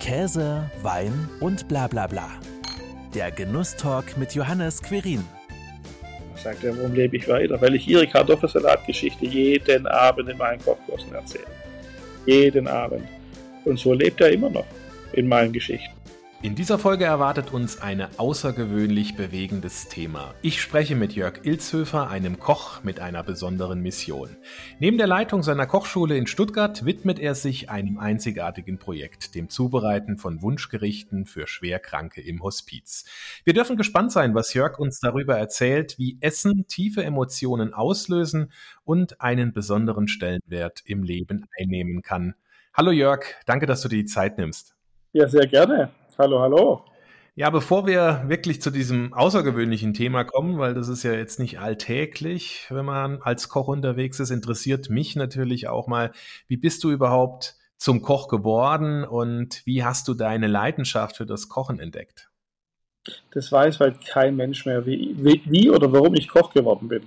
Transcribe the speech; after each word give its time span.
Käse, 0.00 0.68
Wein 0.82 1.28
und 1.40 1.68
bla 1.68 1.86
bla 1.86 2.06
bla. 2.06 2.30
Der 3.14 3.30
Genusstalk 3.30 4.16
mit 4.16 4.34
Johannes 4.34 4.82
Querin. 4.82 5.22
Sagt 6.34 6.64
er, 6.64 6.76
warum 6.76 6.94
lebe 6.94 7.18
ich 7.18 7.28
weiter? 7.28 7.60
Weil 7.60 7.74
ich 7.74 7.86
ihre 7.86 8.06
Kartoffelsalatgeschichte 8.06 9.26
jeden 9.26 9.86
Abend 9.86 10.30
in 10.30 10.38
meinen 10.38 10.58
Kochkursen 10.64 11.14
erzähle. 11.14 11.44
Jeden 12.24 12.66
Abend. 12.66 13.06
Und 13.66 13.78
so 13.78 13.92
lebt 13.92 14.22
er 14.22 14.30
immer 14.32 14.48
noch 14.48 14.64
in 15.12 15.28
meinen 15.28 15.52
Geschichten. 15.52 15.99
In 16.42 16.54
dieser 16.54 16.78
Folge 16.78 17.04
erwartet 17.04 17.52
uns 17.52 17.82
ein 17.82 18.08
außergewöhnlich 18.16 19.14
bewegendes 19.14 19.88
Thema. 19.88 20.34
Ich 20.40 20.62
spreche 20.62 20.96
mit 20.96 21.12
Jörg 21.14 21.44
Ilzhöfer, 21.44 22.08
einem 22.08 22.38
Koch 22.38 22.82
mit 22.82 22.98
einer 22.98 23.22
besonderen 23.22 23.82
Mission. 23.82 24.38
Neben 24.78 24.96
der 24.96 25.06
Leitung 25.06 25.42
seiner 25.42 25.66
Kochschule 25.66 26.16
in 26.16 26.26
Stuttgart 26.26 26.86
widmet 26.86 27.18
er 27.18 27.34
sich 27.34 27.68
einem 27.68 27.98
einzigartigen 27.98 28.78
Projekt, 28.78 29.34
dem 29.34 29.50
Zubereiten 29.50 30.16
von 30.16 30.40
Wunschgerichten 30.40 31.26
für 31.26 31.46
Schwerkranke 31.46 32.22
im 32.22 32.42
Hospiz. 32.42 33.04
Wir 33.44 33.52
dürfen 33.52 33.76
gespannt 33.76 34.10
sein, 34.10 34.34
was 34.34 34.54
Jörg 34.54 34.78
uns 34.78 34.98
darüber 34.98 35.36
erzählt, 35.36 35.98
wie 35.98 36.16
Essen 36.22 36.66
tiefe 36.66 37.04
Emotionen 37.04 37.74
auslösen 37.74 38.50
und 38.82 39.20
einen 39.20 39.52
besonderen 39.52 40.08
Stellenwert 40.08 40.80
im 40.86 41.02
Leben 41.02 41.44
einnehmen 41.60 42.00
kann. 42.00 42.34
Hallo 42.72 42.92
Jörg, 42.92 43.26
danke, 43.44 43.66
dass 43.66 43.82
du 43.82 43.88
dir 43.88 43.98
die 43.98 44.06
Zeit 44.06 44.38
nimmst. 44.38 44.74
Ja, 45.12 45.28
sehr 45.28 45.46
gerne. 45.46 45.90
Hallo, 46.20 46.40
hallo. 46.40 46.84
Ja, 47.34 47.48
bevor 47.48 47.86
wir 47.86 48.24
wirklich 48.26 48.60
zu 48.60 48.70
diesem 48.70 49.14
außergewöhnlichen 49.14 49.94
Thema 49.94 50.24
kommen, 50.24 50.58
weil 50.58 50.74
das 50.74 50.88
ist 50.88 51.02
ja 51.02 51.14
jetzt 51.14 51.38
nicht 51.38 51.58
alltäglich, 51.58 52.66
wenn 52.68 52.84
man 52.84 53.22
als 53.22 53.48
Koch 53.48 53.68
unterwegs 53.68 54.20
ist, 54.20 54.28
interessiert 54.28 54.90
mich 54.90 55.16
natürlich 55.16 55.68
auch 55.68 55.86
mal, 55.86 56.12
wie 56.46 56.58
bist 56.58 56.84
du 56.84 56.90
überhaupt 56.90 57.54
zum 57.78 58.02
Koch 58.02 58.28
geworden 58.28 59.02
und 59.02 59.62
wie 59.64 59.82
hast 59.82 60.08
du 60.08 60.12
deine 60.12 60.46
Leidenschaft 60.46 61.16
für 61.16 61.24
das 61.24 61.48
Kochen 61.48 61.80
entdeckt? 61.80 62.28
Das 63.32 63.50
weiß 63.50 63.80
halt 63.80 64.04
kein 64.04 64.36
Mensch 64.36 64.66
mehr, 64.66 64.84
wie, 64.84 65.16
wie, 65.16 65.70
oder 65.70 65.90
warum 65.90 66.14
ich 66.16 66.28
Koch 66.28 66.52
geworden 66.52 66.88
bin. 66.88 67.04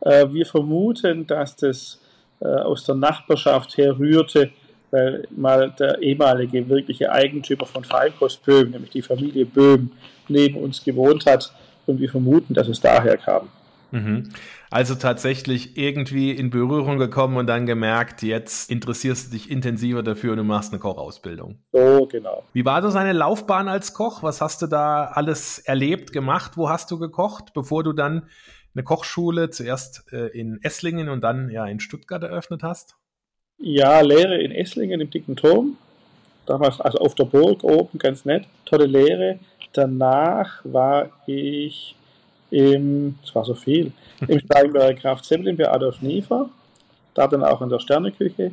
Äh, 0.00 0.30
wir 0.30 0.44
vermuten, 0.44 1.26
dass 1.26 1.56
das 1.56 2.02
äh, 2.40 2.48
aus 2.48 2.84
der 2.84 2.96
Nachbarschaft 2.96 3.78
herrührte, 3.78 4.50
weil 4.92 5.26
mal 5.30 5.74
der 5.78 6.00
ehemalige 6.00 6.68
wirkliche 6.68 7.10
Eigentümer 7.10 7.66
von 7.66 7.82
Feinkost 7.82 8.44
Böhm, 8.44 8.70
nämlich 8.70 8.90
die 8.90 9.02
Familie 9.02 9.46
Böhm, 9.46 9.90
neben 10.28 10.56
uns 10.58 10.84
gewohnt 10.84 11.26
hat 11.26 11.52
und 11.86 11.98
wir 11.98 12.08
vermuten, 12.08 12.54
dass 12.54 12.68
es 12.68 12.80
daher 12.80 13.16
kam. 13.16 13.48
Mhm. 13.90 14.30
Also 14.70 14.94
tatsächlich 14.94 15.76
irgendwie 15.76 16.30
in 16.30 16.48
Berührung 16.48 16.98
gekommen 16.98 17.36
und 17.36 17.46
dann 17.46 17.66
gemerkt, 17.66 18.22
jetzt 18.22 18.70
interessierst 18.70 19.26
du 19.26 19.32
dich 19.32 19.50
intensiver 19.50 20.02
dafür 20.02 20.32
und 20.32 20.38
du 20.38 20.44
machst 20.44 20.72
eine 20.72 20.80
Kochausbildung. 20.80 21.58
So, 21.72 22.08
genau. 22.10 22.42
Wie 22.54 22.64
war 22.64 22.80
das 22.80 22.94
seine 22.94 23.12
Laufbahn 23.12 23.68
als 23.68 23.92
Koch? 23.92 24.22
Was 24.22 24.40
hast 24.40 24.62
du 24.62 24.66
da 24.66 25.04
alles 25.04 25.58
erlebt, 25.58 26.12
gemacht? 26.12 26.52
Wo 26.56 26.70
hast 26.70 26.90
du 26.90 26.98
gekocht, 26.98 27.52
bevor 27.52 27.82
du 27.82 27.92
dann 27.92 28.28
eine 28.74 28.82
Kochschule 28.82 29.50
zuerst 29.50 30.10
äh, 30.10 30.28
in 30.28 30.58
Esslingen 30.62 31.10
und 31.10 31.20
dann 31.22 31.50
ja 31.50 31.66
in 31.66 31.78
Stuttgart 31.78 32.22
eröffnet 32.22 32.62
hast? 32.62 32.96
Ja, 33.64 34.00
Lehre 34.00 34.38
in 34.38 34.50
Esslingen 34.50 35.00
im 35.00 35.08
Dicken 35.08 35.36
Turm. 35.36 35.76
Damals, 36.46 36.80
also 36.80 36.98
auf 36.98 37.14
der 37.14 37.26
Burg 37.26 37.62
oben, 37.62 37.96
ganz 37.96 38.24
nett. 38.24 38.44
Tolle 38.64 38.86
Lehre. 38.86 39.38
Danach 39.72 40.62
war 40.64 41.10
ich 41.26 41.94
im, 42.50 43.14
es 43.22 43.32
war 43.32 43.44
so 43.44 43.54
viel, 43.54 43.92
im 44.26 44.40
Steigenberger 44.40 44.94
Kraft 44.94 45.24
Zeppelin 45.26 45.56
bei 45.56 45.70
Adolf 45.70 46.02
Niefer. 46.02 46.50
Da 47.14 47.28
dann 47.28 47.44
auch 47.44 47.62
in 47.62 47.68
der 47.68 47.78
Sterneküche. 47.78 48.50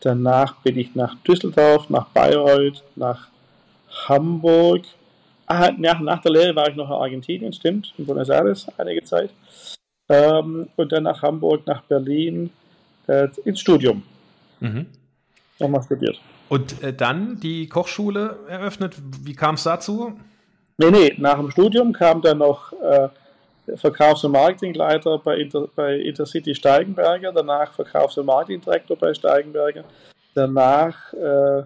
Danach 0.00 0.56
bin 0.62 0.78
ich 0.78 0.94
nach 0.94 1.16
Düsseldorf, 1.16 1.90
nach 1.90 2.06
Bayreuth, 2.06 2.82
nach 2.94 3.28
Hamburg. 4.08 4.86
Ah, 5.46 5.70
nach, 5.76 6.00
nach 6.00 6.22
der 6.22 6.32
Lehre 6.32 6.56
war 6.56 6.70
ich 6.70 6.76
noch 6.76 6.88
in 6.88 6.94
Argentinien, 6.94 7.52
stimmt, 7.52 7.92
in 7.98 8.06
Buenos 8.06 8.30
Aires 8.30 8.66
einige 8.78 9.04
Zeit. 9.04 9.28
Ähm, 10.08 10.70
und 10.76 10.92
dann 10.92 11.02
nach 11.02 11.20
Hamburg, 11.20 11.66
nach 11.66 11.82
Berlin, 11.82 12.48
äh, 13.06 13.28
ins 13.44 13.60
Studium. 13.60 14.02
Mhm. 14.60 14.86
Nochmal 15.58 15.82
studiert. 15.82 16.20
Und 16.48 16.82
äh, 16.82 16.92
dann 16.92 17.40
die 17.40 17.68
Kochschule 17.68 18.38
eröffnet. 18.48 18.96
Wie 19.22 19.34
kam 19.34 19.56
es 19.56 19.64
dazu? 19.64 20.18
Nee, 20.78 20.90
nee, 20.90 21.14
nach 21.18 21.36
dem 21.36 21.50
Studium 21.50 21.92
kam 21.92 22.20
dann 22.20 22.38
noch 22.38 22.72
äh, 22.72 23.08
Verkaufs- 23.76 24.22
und 24.24 24.32
Marketingleiter 24.32 25.18
bei, 25.18 25.38
Inter, 25.38 25.68
bei 25.74 25.96
Intercity 25.96 26.54
Steigenberger, 26.54 27.32
danach 27.32 27.72
Verkaufs- 27.72 28.18
und 28.18 28.26
Marketingdirektor 28.26 28.96
bei 28.96 29.12
Steigenberger, 29.14 29.84
danach 30.34 31.12
äh, 31.14 31.62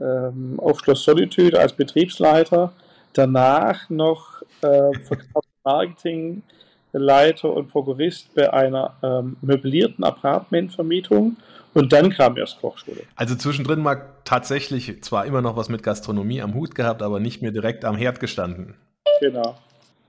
ähm, 0.00 0.58
auf 0.58 0.80
Schloss 0.80 1.04
Solitude 1.04 1.58
als 1.58 1.72
Betriebsleiter, 1.72 2.72
danach 3.12 3.88
noch 3.90 4.42
äh, 4.60 4.92
Verkaufs- 5.00 5.48
und 5.64 5.64
Marketingleiter 5.64 7.52
und 7.52 7.68
Prokurist 7.68 8.32
bei 8.34 8.52
einer 8.52 8.94
ähm, 9.02 9.36
möblierten 9.40 10.04
Apartmentvermietung 10.04 11.36
und 11.74 11.92
dann 11.92 12.10
kam 12.10 12.36
erst 12.36 12.60
Kochschule. 12.60 13.02
Also 13.16 13.34
zwischendrin 13.34 13.80
mal 13.80 14.14
tatsächlich 14.24 15.02
zwar 15.02 15.26
immer 15.26 15.42
noch 15.42 15.56
was 15.56 15.68
mit 15.68 15.82
Gastronomie 15.82 16.40
am 16.40 16.54
Hut 16.54 16.74
gehabt, 16.74 17.02
aber 17.02 17.20
nicht 17.20 17.42
mehr 17.42 17.52
direkt 17.52 17.84
am 17.84 17.96
Herd 17.96 18.20
gestanden. 18.20 18.74
Genau. 19.20 19.56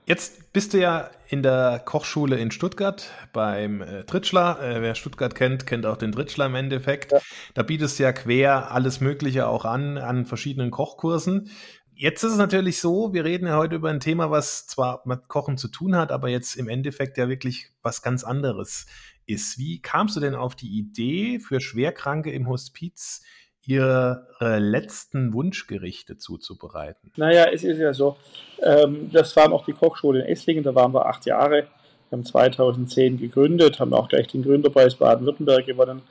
Jetzt 0.06 0.52
bist 0.52 0.72
du 0.72 0.78
ja 0.78 1.10
in 1.28 1.42
der 1.42 1.82
Kochschule 1.84 2.36
in 2.36 2.52
Stuttgart 2.52 3.10
beim 3.32 3.82
äh, 3.82 4.04
Tritschler. 4.04 4.60
Äh, 4.62 4.80
wer 4.80 4.94
Stuttgart 4.94 5.34
kennt, 5.34 5.66
kennt 5.66 5.84
auch 5.84 5.96
den 5.96 6.12
Tritschler 6.12 6.46
im 6.46 6.54
Endeffekt. 6.54 7.10
Ja. 7.10 7.18
Da 7.54 7.64
bietest 7.64 7.98
du 7.98 8.04
ja 8.04 8.12
quer 8.12 8.70
alles 8.70 9.00
Mögliche 9.00 9.48
auch 9.48 9.64
an, 9.64 9.98
an 9.98 10.24
verschiedenen 10.24 10.70
Kochkursen. 10.70 11.50
Jetzt 11.92 12.22
ist 12.22 12.32
es 12.32 12.38
natürlich 12.38 12.80
so, 12.80 13.14
wir 13.14 13.24
reden 13.24 13.46
ja 13.48 13.56
heute 13.56 13.74
über 13.74 13.88
ein 13.88 14.00
Thema, 14.00 14.30
was 14.30 14.68
zwar 14.68 15.02
mit 15.06 15.26
Kochen 15.26 15.56
zu 15.56 15.66
tun 15.66 15.96
hat, 15.96 16.12
aber 16.12 16.28
jetzt 16.28 16.54
im 16.54 16.68
Endeffekt 16.68 17.18
ja 17.18 17.28
wirklich 17.28 17.70
was 17.82 18.02
ganz 18.02 18.22
anderes 18.22 18.86
ist. 19.26 19.58
Wie 19.58 19.80
kamst 19.80 20.16
du 20.16 20.20
denn 20.20 20.34
auf 20.34 20.54
die 20.54 20.78
Idee, 20.78 21.38
für 21.38 21.60
Schwerkranke 21.60 22.30
im 22.30 22.48
Hospiz 22.48 23.22
ihre 23.66 24.26
letzten 24.40 25.32
Wunschgerichte 25.32 26.16
zuzubereiten? 26.16 27.10
Naja, 27.16 27.46
es 27.52 27.64
ist 27.64 27.78
ja 27.78 27.92
so, 27.92 28.16
ähm, 28.62 29.10
das 29.12 29.34
war 29.36 29.48
noch 29.48 29.64
die 29.64 29.72
Kochschule 29.72 30.20
in 30.20 30.26
Esslingen, 30.26 30.62
da 30.62 30.74
waren 30.74 30.94
wir 30.94 31.06
acht 31.06 31.26
Jahre. 31.26 31.66
Wir 32.08 32.18
haben 32.18 32.24
2010 32.24 33.18
gegründet, 33.18 33.80
haben 33.80 33.92
auch 33.92 34.08
gleich 34.08 34.28
den 34.28 34.44
Gründerpreis 34.44 34.94
Baden-Württemberg 34.94 35.66
gewonnen. 35.66 36.02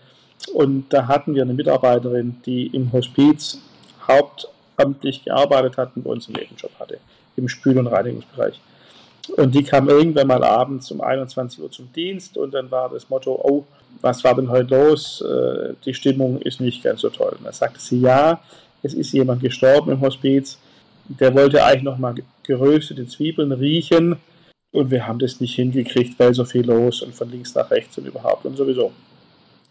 Und 0.53 0.89
da 0.89 1.07
hatten 1.07 1.33
wir 1.33 1.43
eine 1.43 1.53
Mitarbeiterin, 1.53 2.41
die 2.45 2.67
im 2.67 2.91
Hospiz 2.91 3.61
hauptamtlich 4.05 5.23
gearbeitet 5.23 5.77
hat 5.77 5.95
und 5.95 6.03
bei 6.03 6.11
uns 6.11 6.27
einen 6.27 6.35
Nebenjob 6.35 6.71
hatte, 6.79 6.99
im 7.37 7.47
Spül- 7.47 7.77
und 7.77 7.87
Reinigungsbereich. 7.87 8.59
Und 9.29 9.55
die 9.55 9.63
kam 9.63 9.89
irgendwann 9.89 10.27
mal 10.27 10.43
abends 10.43 10.91
um 10.91 11.01
21 11.01 11.61
Uhr 11.61 11.71
zum 11.71 11.91
Dienst 11.93 12.37
und 12.37 12.53
dann 12.53 12.69
war 12.69 12.89
das 12.89 13.09
Motto, 13.09 13.39
oh, 13.43 13.65
was 14.01 14.23
war 14.23 14.35
denn 14.35 14.49
heute 14.49 14.75
los? 14.75 15.21
Äh, 15.21 15.73
die 15.85 15.93
Stimmung 15.93 16.41
ist 16.41 16.61
nicht 16.61 16.83
ganz 16.83 17.01
so 17.01 17.09
toll. 17.09 17.35
Und 17.37 17.45
dann 17.45 17.53
sagte 17.53 17.79
sie, 17.79 18.01
ja, 18.01 18.41
es 18.83 18.93
ist 18.93 19.13
jemand 19.13 19.41
gestorben 19.41 19.91
im 19.91 20.01
Hospiz, 20.01 20.59
der 21.07 21.33
wollte 21.33 21.63
eigentlich 21.63 21.83
nochmal 21.83 22.15
geröstete 22.43 23.07
Zwiebeln 23.07 23.51
riechen 23.51 24.17
und 24.71 24.91
wir 24.91 25.07
haben 25.07 25.19
das 25.19 25.39
nicht 25.39 25.55
hingekriegt, 25.55 26.19
weil 26.19 26.33
so 26.33 26.45
viel 26.45 26.65
los 26.65 27.01
und 27.01 27.15
von 27.15 27.29
links 27.31 27.55
nach 27.55 27.69
rechts 27.71 27.97
und 27.97 28.05
überhaupt 28.05 28.45
und 28.45 28.57
sowieso. 28.57 28.91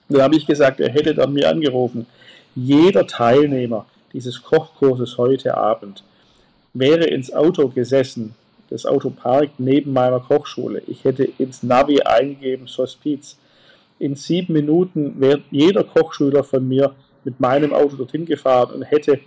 Dann 0.09 0.23
habe 0.23 0.37
ich 0.37 0.47
gesagt, 0.47 0.81
er 0.81 0.91
hätte 0.91 1.15
dann 1.15 1.33
mir 1.33 1.49
angerufen, 1.49 2.07
jeder 2.55 3.07
Teilnehmer 3.07 3.87
dieses 4.13 4.43
Kochkurses 4.43 5.19
heute 5.19 5.57
Abend 5.57 6.05
wäre 6.73 7.05
ins 7.05 7.33
Auto 7.33 7.69
gesessen 7.69 8.35
das 8.75 8.87
Auto 8.87 9.11
parkt 9.11 9.61
neben 9.61 9.93
meiner 9.93 10.19
Kochschule. 10.19 10.83
Ich 10.89 11.05
hätte 11.05 11.23
ins 11.39 11.63
Navi 11.63 12.03
eingegeben 12.03 12.67
Hospiz. 12.67 13.39
In 14.01 14.17
sieben 14.17 14.53
Minuten 14.53 15.21
wäre 15.21 15.43
jeder 15.53 15.85
Kochschüler 15.85 16.43
von 16.43 16.67
mir 16.67 16.93
mit 17.23 17.39
meinem 17.39 17.73
Auto 17.73 17.95
dorthin 17.95 18.27
gefahren 18.27 18.75
und 18.75 18.83
hätte 18.83 19.21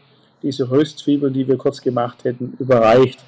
diese 0.44 0.70
Röstzwiebeln, 0.70 1.34
die 1.34 1.47
wir 1.47 1.55
kurz 1.55 1.82
gemacht 1.82 2.26
hätten, 2.26 2.58
überreicht. 2.59 3.23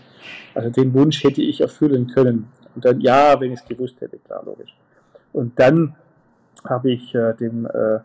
Also 0.53 0.69
den 0.69 0.93
Wunsch 0.93 1.23
hätte 1.23 1.41
ich 1.41 1.61
erfüllen 1.61 2.07
können. 2.07 2.49
Und 2.75 2.83
dann, 2.83 2.99
ja, 2.99 3.39
wenn 3.39 3.53
ich 3.53 3.61
es 3.61 3.65
gewusst 3.65 4.01
hätte, 4.01 4.17
klar, 4.17 4.43
logisch. 4.45 4.75
Und 5.31 5.57
dann 5.57 5.95
habe 6.65 6.91
ich 6.91 7.15
äh, 7.15 7.33
dem, 7.35 7.65
äh, 7.65 7.99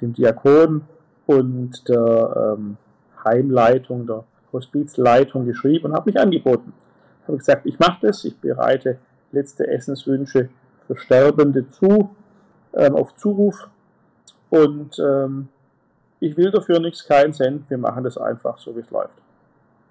dem 0.00 0.12
Diakon 0.12 0.82
und 1.26 1.88
der 1.88 2.56
ähm, 2.58 2.76
Heimleitung, 3.24 4.08
der 4.08 4.24
Hospizleitung 4.52 5.46
geschrieben 5.46 5.86
und 5.86 5.92
habe 5.92 6.10
mich 6.10 6.18
angeboten 6.18 6.72
habe 7.30 7.38
gesagt, 7.38 7.66
ich 7.66 7.78
mache 7.78 8.06
das, 8.06 8.24
ich 8.24 8.36
bereite 8.38 8.98
letzte 9.32 9.66
Essenswünsche 9.66 10.48
für 10.86 10.96
Sterbende 10.96 11.68
zu, 11.68 12.14
ähm, 12.74 12.96
auf 12.96 13.14
Zuruf 13.16 13.68
und 14.50 14.98
ähm, 14.98 15.48
ich 16.18 16.36
will 16.36 16.50
dafür 16.50 16.80
nichts, 16.80 17.06
keinen 17.06 17.32
Cent, 17.32 17.70
wir 17.70 17.78
machen 17.78 18.04
das 18.04 18.18
einfach 18.18 18.58
so, 18.58 18.76
wie 18.76 18.80
es 18.80 18.90
läuft. 18.90 19.14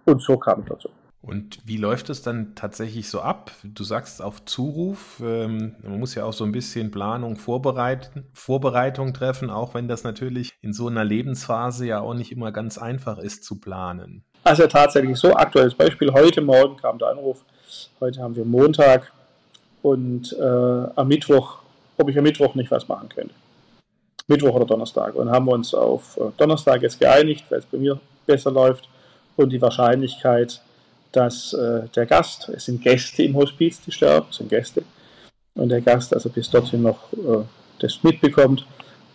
Und 0.06 0.22
so 0.22 0.38
kam 0.38 0.62
ich 0.62 0.68
dazu. 0.68 0.90
Und 1.22 1.60
wie 1.66 1.78
läuft 1.78 2.10
es 2.10 2.22
dann 2.22 2.56
tatsächlich 2.56 3.10
so 3.10 3.20
ab? 3.20 3.52
Du 3.64 3.84
sagst 3.84 4.22
auf 4.22 4.46
Zuruf, 4.46 5.22
ähm, 5.22 5.76
man 5.84 6.00
muss 6.00 6.16
ja 6.16 6.24
auch 6.24 6.34
so 6.34 6.46
ein 6.46 6.54
bisschen 6.54 6.92
Planung, 6.92 7.36
vorbereiten, 7.36 8.28
Vorbereitung 8.34 9.14
treffen, 9.14 9.50
auch 9.50 9.74
wenn 9.74 9.90
das 9.90 10.04
natürlich 10.04 10.54
in 10.62 10.72
so 10.72 10.88
einer 10.88 11.04
Lebensphase 11.04 11.86
ja 11.86 12.00
auch 12.00 12.14
nicht 12.14 12.32
immer 12.32 12.54
ganz 12.54 12.78
einfach 12.78 13.18
ist 13.18 13.44
zu 13.44 13.60
planen. 13.60 14.24
Also 14.44 14.68
tatsächlich 14.68 15.18
so 15.18 15.34
aktuelles 15.34 15.76
Beispiel. 15.76 16.12
Heute 16.14 16.42
Morgen 16.42 16.78
kam 16.78 16.98
der 16.98 17.10
Anruf, 17.10 17.44
heute 18.00 18.22
haben 18.22 18.36
wir 18.36 18.46
Montag 18.46 19.12
und 19.82 20.34
äh, 20.34 20.44
am 20.44 21.08
Mittwoch, 21.08 21.60
ob 21.98 22.10
ich 22.10 22.18
am 22.18 22.24
Mittwoch 22.24 22.56
nicht 22.56 22.72
was 22.72 22.88
machen 22.88 23.10
könnte. 23.10 23.34
Mittwoch 24.28 24.54
oder 24.54 24.66
Donnerstag. 24.66 25.16
Und 25.16 25.30
haben 25.30 25.46
wir 25.46 25.54
uns 25.54 25.74
auf 25.74 26.18
äh, 26.18 26.32
Donnerstag 26.38 26.82
jetzt 26.82 27.00
geeinigt, 27.00 27.46
weil 27.50 27.60
es 27.60 27.66
bei 27.66 27.78
mir 27.78 28.00
besser 28.26 28.52
läuft 28.52 28.88
und 29.36 29.52
die 29.52 29.62
Wahrscheinlichkeit, 29.62 30.62
dass 31.12 31.54
äh, 31.54 31.88
der 31.96 32.06
Gast, 32.06 32.50
es 32.50 32.66
sind 32.66 32.82
Gäste 32.82 33.24
im 33.24 33.36
Hospiz, 33.36 33.82
die 33.82 33.92
sterben, 33.92 34.28
es 34.30 34.38
sind 34.38 34.50
Gäste, 34.50 34.84
und 35.56 35.70
der 35.70 35.82
Gast 35.82 36.14
also 36.14 36.30
bis 36.30 36.50
dorthin 36.50 36.84
noch 36.84 37.12
äh, 37.14 37.44
das 37.80 38.04
mitbekommt, 38.04 38.66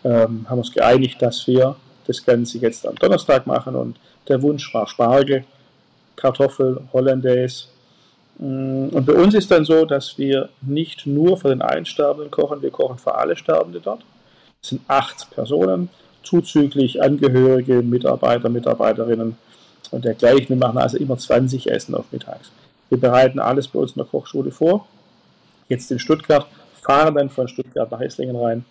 ähm, 0.02 0.46
haben 0.48 0.58
uns 0.58 0.72
geeinigt, 0.72 1.22
dass 1.22 1.46
wir 1.46 1.76
das 2.06 2.24
Ganze 2.24 2.58
jetzt 2.58 2.86
am 2.86 2.94
Donnerstag 2.96 3.46
machen 3.46 3.74
und 3.74 3.96
der 4.28 4.40
Wunsch 4.42 4.72
war 4.74 4.86
Spargel, 4.86 5.44
Kartoffel, 6.16 6.80
Hollandaise. 6.92 7.66
Mm, 8.38 8.88
und 8.88 9.06
bei 9.06 9.14
uns 9.14 9.34
ist 9.34 9.50
dann 9.50 9.64
so, 9.64 9.84
dass 9.84 10.16
wir 10.18 10.48
nicht 10.62 11.06
nur 11.06 11.36
für 11.36 11.48
den 11.48 11.62
einen 11.62 11.86
Sterbenden 11.86 12.30
kochen, 12.30 12.62
wir 12.62 12.70
kochen 12.70 12.98
für 12.98 13.14
alle 13.14 13.36
Sterbende 13.36 13.80
dort. 13.80 14.02
Es 14.62 14.70
sind 14.70 14.82
acht 14.88 15.30
Personen, 15.30 15.88
zuzüglich 16.22 17.02
Angehörige, 17.02 17.82
Mitarbeiter, 17.82 18.48
Mitarbeiterinnen 18.48 19.36
und 19.90 20.04
dergleichen. 20.04 20.48
Wir 20.48 20.56
machen 20.56 20.78
also 20.78 20.96
immer 20.96 21.18
20 21.18 21.70
Essen 21.70 21.94
auf 21.94 22.06
mittags. 22.10 22.50
Wir 22.88 22.98
bereiten 22.98 23.38
alles 23.38 23.68
bei 23.68 23.78
uns 23.78 23.92
in 23.92 23.98
der 24.02 24.06
Kochschule 24.06 24.50
vor. 24.50 24.86
Jetzt 25.68 25.90
in 25.90 25.98
Stuttgart, 25.98 26.46
fahren 26.82 27.14
dann 27.14 27.30
von 27.30 27.48
Stuttgart 27.48 27.90
nach 27.90 28.00
Esslingen 28.00 28.36
rein 28.36 28.64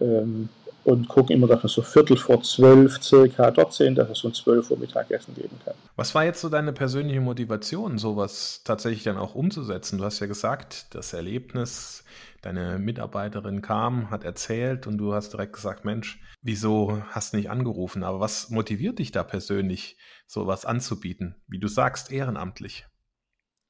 ähm, 0.00 0.48
und 0.86 1.08
gucken 1.08 1.34
immer, 1.34 1.48
dass 1.48 1.64
wir 1.64 1.68
so 1.68 1.82
Viertel 1.82 2.16
vor 2.16 2.42
zwölf 2.44 3.02
circa 3.02 3.50
dort 3.50 3.72
sind, 3.72 3.96
dass 3.96 4.08
es 4.08 4.20
so 4.20 4.28
ein 4.28 4.34
zwölf 4.34 4.70
Uhr 4.70 4.78
Mittagessen 4.78 5.34
geben 5.34 5.58
kann. 5.64 5.74
Was 5.96 6.14
war 6.14 6.24
jetzt 6.24 6.40
so 6.40 6.48
deine 6.48 6.72
persönliche 6.72 7.20
Motivation, 7.20 7.98
sowas 7.98 8.62
tatsächlich 8.64 9.02
dann 9.02 9.16
auch 9.16 9.34
umzusetzen? 9.34 9.98
Du 9.98 10.04
hast 10.04 10.20
ja 10.20 10.28
gesagt, 10.28 10.94
das 10.94 11.12
Erlebnis, 11.12 12.04
deine 12.40 12.78
Mitarbeiterin 12.78 13.62
kam, 13.62 14.10
hat 14.12 14.22
erzählt 14.22 14.86
und 14.86 14.96
du 14.98 15.12
hast 15.12 15.32
direkt 15.32 15.54
gesagt, 15.54 15.84
Mensch, 15.84 16.20
wieso 16.40 17.02
hast 17.10 17.32
du 17.32 17.38
nicht 17.38 17.50
angerufen? 17.50 18.04
Aber 18.04 18.20
was 18.20 18.50
motiviert 18.50 19.00
dich 19.00 19.10
da 19.10 19.24
persönlich, 19.24 19.96
sowas 20.28 20.64
anzubieten? 20.64 21.34
Wie 21.48 21.58
du 21.58 21.66
sagst, 21.66 22.12
ehrenamtlich. 22.12 22.86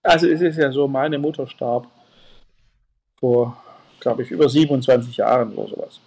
Also 0.02 0.26
es 0.26 0.42
ist 0.42 0.58
ja 0.58 0.70
so, 0.70 0.86
meine 0.86 1.18
Mutter 1.18 1.46
starb 1.46 1.88
vor, 3.18 3.56
glaube 4.00 4.22
ich, 4.22 4.30
über 4.30 4.50
27 4.50 5.16
Jahren 5.16 5.54
oder 5.54 5.70
sowas. 5.70 6.00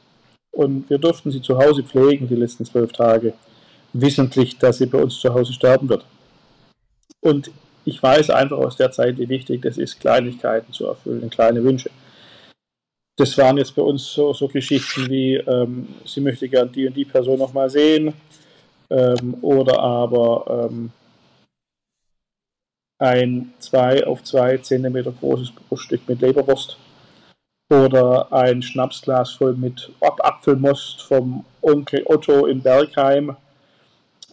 Und 0.59 0.89
wir 0.89 0.97
durften 0.97 1.31
sie 1.31 1.41
zu 1.41 1.57
Hause 1.57 1.83
pflegen 1.83 2.27
die 2.27 2.35
letzten 2.35 2.65
zwölf 2.65 2.91
Tage, 2.91 3.33
wissentlich, 3.94 4.57
dass 4.57 4.79
sie 4.79 4.88
bei 4.88 5.01
uns 5.01 5.17
zu 5.17 5.33
Hause 5.33 5.53
sterben 5.53 5.88
wird. 5.88 6.03
Und 7.21 7.50
ich 7.85 8.03
weiß 8.03 8.29
einfach 8.29 8.57
aus 8.57 8.75
der 8.75 8.91
Zeit, 8.91 9.17
wie 9.19 9.29
wichtig 9.29 9.61
das 9.61 9.77
ist, 9.77 10.01
Kleinigkeiten 10.01 10.73
zu 10.73 10.88
erfüllen, 10.88 11.29
kleine 11.29 11.63
Wünsche. 11.63 11.89
Das 13.17 13.38
waren 13.38 13.57
jetzt 13.57 13.73
bei 13.73 13.81
uns 13.81 14.11
so, 14.11 14.33
so 14.33 14.50
Geschichten 14.50 15.09
wie, 15.09 15.35
ähm, 15.35 15.88
sie 16.03 16.19
möchte 16.19 16.50
gern 16.50 16.69
die 16.69 16.88
und 16.88 16.97
die 16.97 17.06
Person 17.06 17.39
nochmal 17.39 17.69
sehen, 17.69 18.13
ähm, 18.89 19.38
oder 19.41 19.79
aber 19.79 20.67
ähm, 20.69 20.91
ein 22.97 23.53
2 23.59 24.06
auf 24.06 24.25
2 24.25 24.57
Zentimeter 24.57 25.13
großes 25.13 25.51
Bruststück 25.51 26.01
mit 26.09 26.19
Leberwurst 26.19 26.77
oder 27.69 28.33
ein 28.33 28.62
Schnapsglas 28.62 29.33
voll 29.33 29.54
mit 29.54 29.92
Apfelmost 30.01 31.04
vom 31.04 31.45
Onkel 31.62 32.04
Otto 32.06 32.48
in 32.48 32.62
Bergheim. 32.62 33.36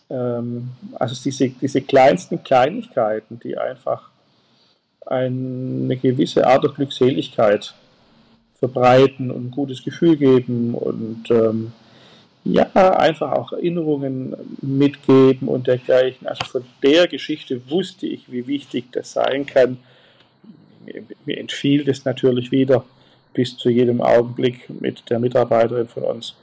Ähm, 0.09 0.71
also 0.99 1.15
diese, 1.23 1.51
diese 1.51 1.83
kleinsten 1.83 2.43
Kleinigkeiten, 2.43 3.39
die 3.41 3.59
einfach 3.59 4.09
eine 5.05 5.97
gewisse 5.97 6.47
Art 6.47 6.65
der 6.65 6.73
Glückseligkeit 6.73 7.75
verbreiten 8.59 9.31
und 9.31 9.47
ein 9.47 9.51
gutes 9.51 9.85
Gefühl 9.85 10.17
geben 10.17 10.75
und 10.75 11.31
ähm, 11.31 11.73
ja, 12.45 12.65
einfach 12.73 13.33
auch 13.33 13.53
Erinnerungen 13.53 14.35
mitgeben 14.63 15.49
und 15.49 15.67
dergleichen. 15.67 16.27
Also 16.27 16.45
von 16.45 16.65
der 16.83 17.07
Geschichte 17.07 17.69
wusste 17.69 18.07
ich, 18.07 18.31
wie 18.31 18.47
wichtig 18.47 18.87
das 18.93 19.13
sein 19.13 19.47
kann. 19.47 19.79
Mir, 20.85 21.03
mir 21.25 21.39
entfiel 21.39 21.85
das 21.85 22.05
natürlich 22.05 22.51
wieder 22.51 22.85
bis 23.37 23.55
zu 23.59 23.69
jedem 23.69 24.01
Augenblick 24.01 24.69
mit 24.81 25.09
der 25.11 25.19
Mitarbeiterin 25.19 25.87
von 25.87 26.05
uns 26.05 26.35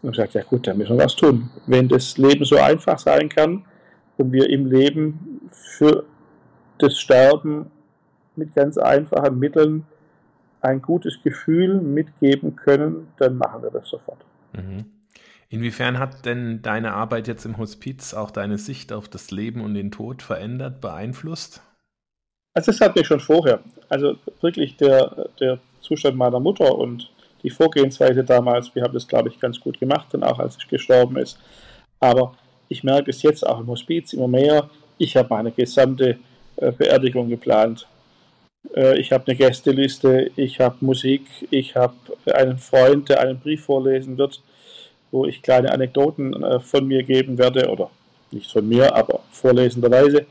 und 0.00 0.12
gesagt, 0.12 0.32
ja 0.32 0.42
gut, 0.42 0.66
da 0.66 0.72
müssen 0.72 0.96
wir 0.96 1.04
was 1.04 1.14
tun. 1.14 1.50
Wenn 1.66 1.88
das 1.88 2.16
Leben 2.16 2.44
so 2.46 2.56
einfach 2.56 2.98
sein 2.98 3.28
kann 3.28 3.66
und 4.16 4.32
wir 4.32 4.48
im 4.48 4.66
Leben 4.66 5.42
für 5.52 6.04
das 6.78 6.98
Sterben 6.98 7.70
mit 8.34 8.54
ganz 8.54 8.78
einfachen 8.78 9.38
Mitteln 9.38 9.84
ein 10.62 10.80
gutes 10.80 11.22
Gefühl 11.22 11.82
mitgeben 11.82 12.56
können, 12.56 13.08
dann 13.18 13.36
machen 13.36 13.62
wir 13.62 13.70
das 13.70 13.86
sofort. 13.86 14.24
Mhm. 14.54 14.86
Inwiefern 15.50 15.98
hat 15.98 16.24
denn 16.24 16.62
deine 16.62 16.94
Arbeit 16.94 17.28
jetzt 17.28 17.44
im 17.44 17.58
Hospiz 17.58 18.14
auch 18.14 18.30
deine 18.30 18.56
Sicht 18.56 18.90
auf 18.92 19.08
das 19.08 19.30
Leben 19.30 19.60
und 19.60 19.74
den 19.74 19.90
Tod 19.90 20.22
verändert, 20.22 20.80
beeinflusst? 20.80 21.62
Also 22.54 22.72
das 22.72 22.80
hat 22.80 22.96
mich 22.96 23.06
schon 23.06 23.20
vorher. 23.20 23.60
Also 23.90 24.16
wirklich 24.40 24.76
der, 24.76 25.28
der 25.40 25.58
Zustand 25.80 26.16
meiner 26.16 26.40
Mutter 26.40 26.76
und 26.76 27.10
die 27.42 27.50
Vorgehensweise 27.50 28.24
damals, 28.24 28.74
wir 28.74 28.82
haben 28.82 28.94
das, 28.94 29.06
glaube 29.06 29.28
ich, 29.28 29.38
ganz 29.38 29.60
gut 29.60 29.78
gemacht, 29.78 30.08
dann 30.10 30.24
auch 30.24 30.38
als 30.38 30.54
sie 30.54 30.66
gestorben 30.68 31.16
ist. 31.16 31.38
Aber 32.00 32.34
ich 32.68 32.84
merke 32.84 33.10
es 33.10 33.22
jetzt 33.22 33.46
auch 33.46 33.60
im 33.60 33.68
Hospiz 33.68 34.12
immer 34.12 34.28
mehr. 34.28 34.68
Ich 34.98 35.16
habe 35.16 35.28
meine 35.30 35.52
gesamte 35.52 36.18
äh, 36.56 36.72
Beerdigung 36.72 37.28
geplant. 37.28 37.86
Äh, 38.74 38.98
ich 38.98 39.12
habe 39.12 39.24
eine 39.26 39.36
Gästeliste, 39.36 40.30
ich 40.36 40.60
habe 40.60 40.76
Musik, 40.80 41.22
ich 41.50 41.76
habe 41.76 41.94
einen 42.32 42.58
Freund, 42.58 43.08
der 43.08 43.20
einen 43.20 43.38
Brief 43.38 43.64
vorlesen 43.64 44.18
wird, 44.18 44.42
wo 45.10 45.24
ich 45.24 45.42
kleine 45.42 45.72
Anekdoten 45.72 46.42
äh, 46.42 46.60
von 46.60 46.86
mir 46.86 47.02
geben 47.02 47.38
werde, 47.38 47.68
oder 47.70 47.90
nicht 48.30 48.50
von 48.50 48.68
mir, 48.68 48.94
aber 48.94 49.20
vorlesenderweise. 49.30 50.26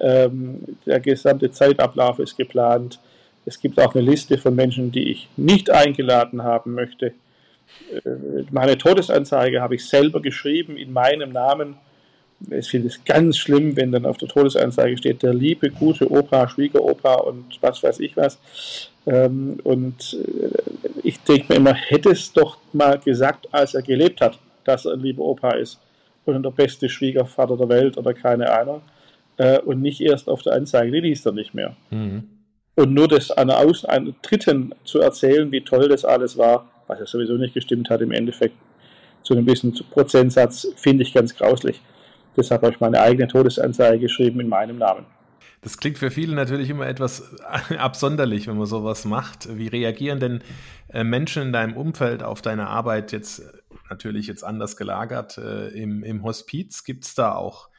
Ähm, 0.00 0.60
der 0.86 1.00
gesamte 1.00 1.50
Zeitablauf 1.50 2.18
ist 2.18 2.36
geplant. 2.36 3.00
Es 3.48 3.58
gibt 3.58 3.80
auch 3.80 3.94
eine 3.94 4.04
Liste 4.04 4.36
von 4.36 4.54
Menschen, 4.54 4.92
die 4.92 5.10
ich 5.10 5.26
nicht 5.38 5.70
eingeladen 5.70 6.42
haben 6.42 6.74
möchte. 6.74 7.06
Äh, 7.06 8.44
meine 8.50 8.76
Todesanzeige 8.76 9.62
habe 9.62 9.76
ich 9.76 9.86
selber 9.86 10.20
geschrieben 10.20 10.76
in 10.76 10.92
meinem 10.92 11.32
Namen. 11.32 11.76
Ich 12.50 12.68
finde 12.68 12.88
es 12.88 13.02
ganz 13.04 13.38
schlimm, 13.38 13.74
wenn 13.74 13.90
dann 13.90 14.04
auf 14.04 14.18
der 14.18 14.28
Todesanzeige 14.28 14.98
steht, 14.98 15.22
der 15.22 15.32
liebe, 15.32 15.70
gute 15.70 16.10
Opa, 16.10 16.46
Schwiegeropa 16.46 17.14
und 17.14 17.56
was 17.62 17.82
weiß 17.82 18.00
ich 18.00 18.16
was. 18.18 18.38
Ähm, 19.06 19.58
und 19.64 20.18
äh, 20.22 20.90
ich 21.02 21.18
denke 21.20 21.46
mir 21.48 21.56
immer, 21.56 21.74
hätte 21.74 22.10
es 22.10 22.30
doch 22.30 22.58
mal 22.74 22.98
gesagt, 22.98 23.48
als 23.50 23.72
er 23.72 23.82
gelebt 23.82 24.20
hat, 24.20 24.38
dass 24.64 24.84
er 24.84 24.92
ein 24.92 25.00
lieber 25.00 25.24
Opa 25.24 25.52
ist 25.52 25.80
und 26.26 26.42
der 26.42 26.50
beste 26.50 26.90
Schwiegervater 26.90 27.56
der 27.56 27.70
Welt 27.70 27.96
oder 27.96 28.12
keine 28.12 28.52
Ahnung. 28.52 28.82
Äh, 29.38 29.60
und 29.60 29.80
nicht 29.80 30.02
erst 30.02 30.28
auf 30.28 30.42
der 30.42 30.52
Anzeige, 30.52 30.92
die 30.92 31.00
liest 31.00 31.24
er 31.24 31.32
nicht 31.32 31.54
mehr. 31.54 31.74
Mhm. 31.90 32.37
Und 32.78 32.94
nur 32.94 33.08
das 33.08 33.32
einer, 33.32 33.58
Aus 33.58 33.84
einer 33.84 34.12
Dritten 34.22 34.72
zu 34.84 35.00
erzählen, 35.00 35.50
wie 35.50 35.62
toll 35.62 35.88
das 35.88 36.04
alles 36.04 36.38
war, 36.38 36.70
was 36.86 37.00
ja 37.00 37.06
sowieso 37.06 37.32
nicht 37.32 37.52
gestimmt 37.52 37.90
hat 37.90 38.02
im 38.02 38.12
Endeffekt, 38.12 38.54
zu 39.24 39.34
einem 39.34 39.44
bisschen 39.44 39.74
Prozentsatz, 39.90 40.68
finde 40.76 41.02
ich 41.02 41.12
ganz 41.12 41.34
grauslich. 41.34 41.80
Deshalb 42.36 42.62
habe 42.62 42.72
ich 42.72 42.78
meine 42.78 43.00
eigene 43.00 43.26
Todesanzeige 43.26 43.98
geschrieben 43.98 44.38
in 44.38 44.48
meinem 44.48 44.78
Namen. 44.78 45.06
Das 45.62 45.78
klingt 45.78 45.98
für 45.98 46.12
viele 46.12 46.36
natürlich 46.36 46.70
immer 46.70 46.86
etwas 46.86 47.34
absonderlich, 47.78 48.46
wenn 48.46 48.56
man 48.56 48.66
sowas 48.66 49.04
macht. 49.04 49.58
Wie 49.58 49.66
reagieren 49.66 50.20
denn 50.20 50.40
äh, 50.92 51.02
Menschen 51.02 51.42
in 51.42 51.52
deinem 51.52 51.76
Umfeld 51.76 52.22
auf 52.22 52.42
deine 52.42 52.68
Arbeit 52.68 53.10
jetzt 53.10 53.42
natürlich 53.90 54.28
jetzt 54.28 54.44
anders 54.44 54.76
gelagert 54.76 55.36
äh, 55.36 55.66
im, 55.70 56.04
im 56.04 56.22
Hospiz? 56.22 56.84
Gibt 56.84 57.06
es 57.06 57.16
da 57.16 57.32
auch 57.34 57.70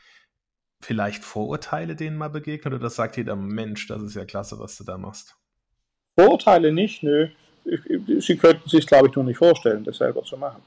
vielleicht 0.82 1.24
Vorurteile 1.24 1.96
denen 1.96 2.18
mal 2.18 2.30
begegnet 2.30 2.74
oder 2.74 2.90
sagt 2.90 3.18
jeder 3.18 3.36
Mensch, 3.36 3.88
das 3.88 4.02
ist 4.02 4.16
ja 4.16 4.26
klasse, 4.26 4.60
was 4.60 4.78
du 4.78 4.84
da 4.84 4.98
machst? 4.98 5.36
Vorurteile 6.18 6.72
nicht, 6.72 7.04
nö. 7.04 7.28
Sie 8.20 8.38
könnten 8.38 8.68
sich, 8.68 8.88
glaube 8.88 9.10
ich, 9.10 9.16
nur 9.16 9.26
nicht 9.26 9.38
vorstellen, 9.38 9.84
das 9.84 9.98
selber 9.98 10.24
zu 10.24 10.38
machen. 10.38 10.62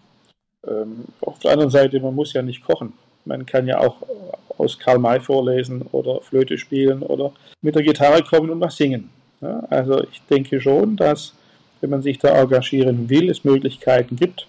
Ähm, 0.67 1.05
auf 1.21 1.39
der 1.41 1.53
anderen 1.53 1.71
Seite, 1.71 1.99
man 2.01 2.15
muss 2.15 2.33
ja 2.33 2.43
nicht 2.43 2.65
kochen. 2.65 2.93
Man 3.25 3.47
kann 3.47 3.67
ja 3.67 3.79
auch 3.79 3.97
aus 4.59 4.79
Karl 4.79 4.99
May 4.99 5.21
vorlesen 5.21 5.83
oder 5.93 6.21
Flöte 6.21 6.59
spielen 6.59 7.03
oder 7.03 7.33
mit 7.61 7.75
der 7.75 7.83
Gitarre 7.83 8.23
kommen 8.23 8.51
und 8.51 8.61
was 8.61 8.77
singen. 8.77 9.11
Ja, 9.41 9.61
also 9.71 10.03
ich 10.05 10.23
denke 10.31 10.61
schon, 10.61 10.97
dass, 10.97 11.35
wenn 11.81 11.91
man 11.91 12.03
sich 12.03 12.19
da 12.19 12.29
engagieren 12.29 13.09
will, 13.09 13.31
es 13.31 13.45
Möglichkeiten 13.45 14.17
gibt. 14.17 14.47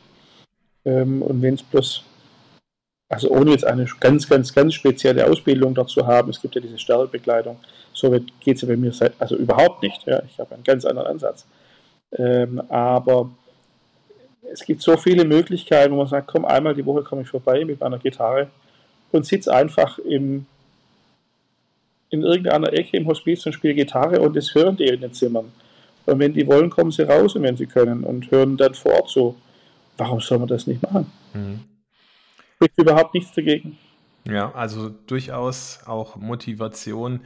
Ähm, 0.86 1.22
und 1.22 1.42
wenn 1.42 1.56
es 1.56 1.64
bloß 1.64 2.04
also 3.14 3.30
ohne 3.30 3.52
jetzt 3.52 3.66
eine 3.66 3.86
ganz, 4.00 4.28
ganz, 4.28 4.54
ganz 4.54 4.74
spezielle 4.74 5.30
Ausbildung 5.30 5.76
dazu 5.76 6.06
haben, 6.06 6.30
es 6.30 6.42
gibt 6.42 6.56
ja 6.56 6.62
diese 6.62 6.78
Sterbebekleidung, 6.78 7.60
So 7.94 8.10
geht 8.40 8.56
es 8.56 8.62
ja 8.62 8.68
bei 8.68 8.78
mir 8.78 8.92
seit, 8.92 9.14
also 9.20 9.36
überhaupt 9.36 9.84
nicht. 9.84 10.06
Ja. 10.06 10.22
Ich 10.28 10.40
habe 10.40 10.56
einen 10.56 10.64
ganz 10.64 10.86
anderen 10.86 11.08
Ansatz. 11.08 11.46
Ähm, 12.18 12.62
aber 12.70 13.30
es 14.52 14.64
gibt 14.66 14.82
so 14.82 14.98
viele 14.98 15.26
Möglichkeiten, 15.26 15.94
wo 15.94 15.98
man 15.98 16.08
sagt, 16.08 16.28
komm, 16.28 16.46
einmal 16.46 16.76
die 16.76 16.86
Woche 16.86 17.04
komme 17.04 17.24
ich 17.24 17.30
vorbei 17.30 17.66
mit 17.66 17.80
meiner 17.80 17.98
Gitarre 17.98 18.48
und 19.12 19.26
sitze 19.26 19.54
einfach 19.54 19.98
im, 20.00 20.46
in 22.10 22.24
irgendeiner 22.24 22.74
Ecke 22.74 22.98
im 22.98 23.08
Hospiz 23.08 23.46
und 23.46 23.54
spiele 23.54 23.74
Gitarre 23.74 24.22
und 24.22 24.36
das 24.36 24.54
hören 24.54 24.78
die 24.78 24.86
in 24.86 25.02
den 25.02 25.14
Zimmern. 25.14 25.52
Und 26.06 26.20
wenn 26.20 26.34
die 26.34 26.46
wollen, 26.48 26.70
kommen 26.70 26.92
sie 26.92 27.04
raus 27.04 27.36
und 27.36 27.44
wenn 27.44 27.58
sie 27.58 27.66
können 27.66 28.04
und 28.04 28.30
hören 28.30 28.58
dann 28.58 28.74
vor 28.74 28.94
Ort 28.94 29.10
so. 29.10 29.36
Warum 29.98 30.20
soll 30.20 30.40
man 30.40 30.48
das 30.48 30.66
nicht 30.68 30.82
machen? 30.82 31.12
Mhm. 31.34 31.60
Spricht 32.64 32.80
überhaupt 32.80 33.14
nichts 33.14 33.34
dagegen. 33.34 33.78
Ja, 34.26 34.52
also 34.54 34.90
durchaus 34.90 35.82
auch 35.86 36.16
Motivation, 36.16 37.22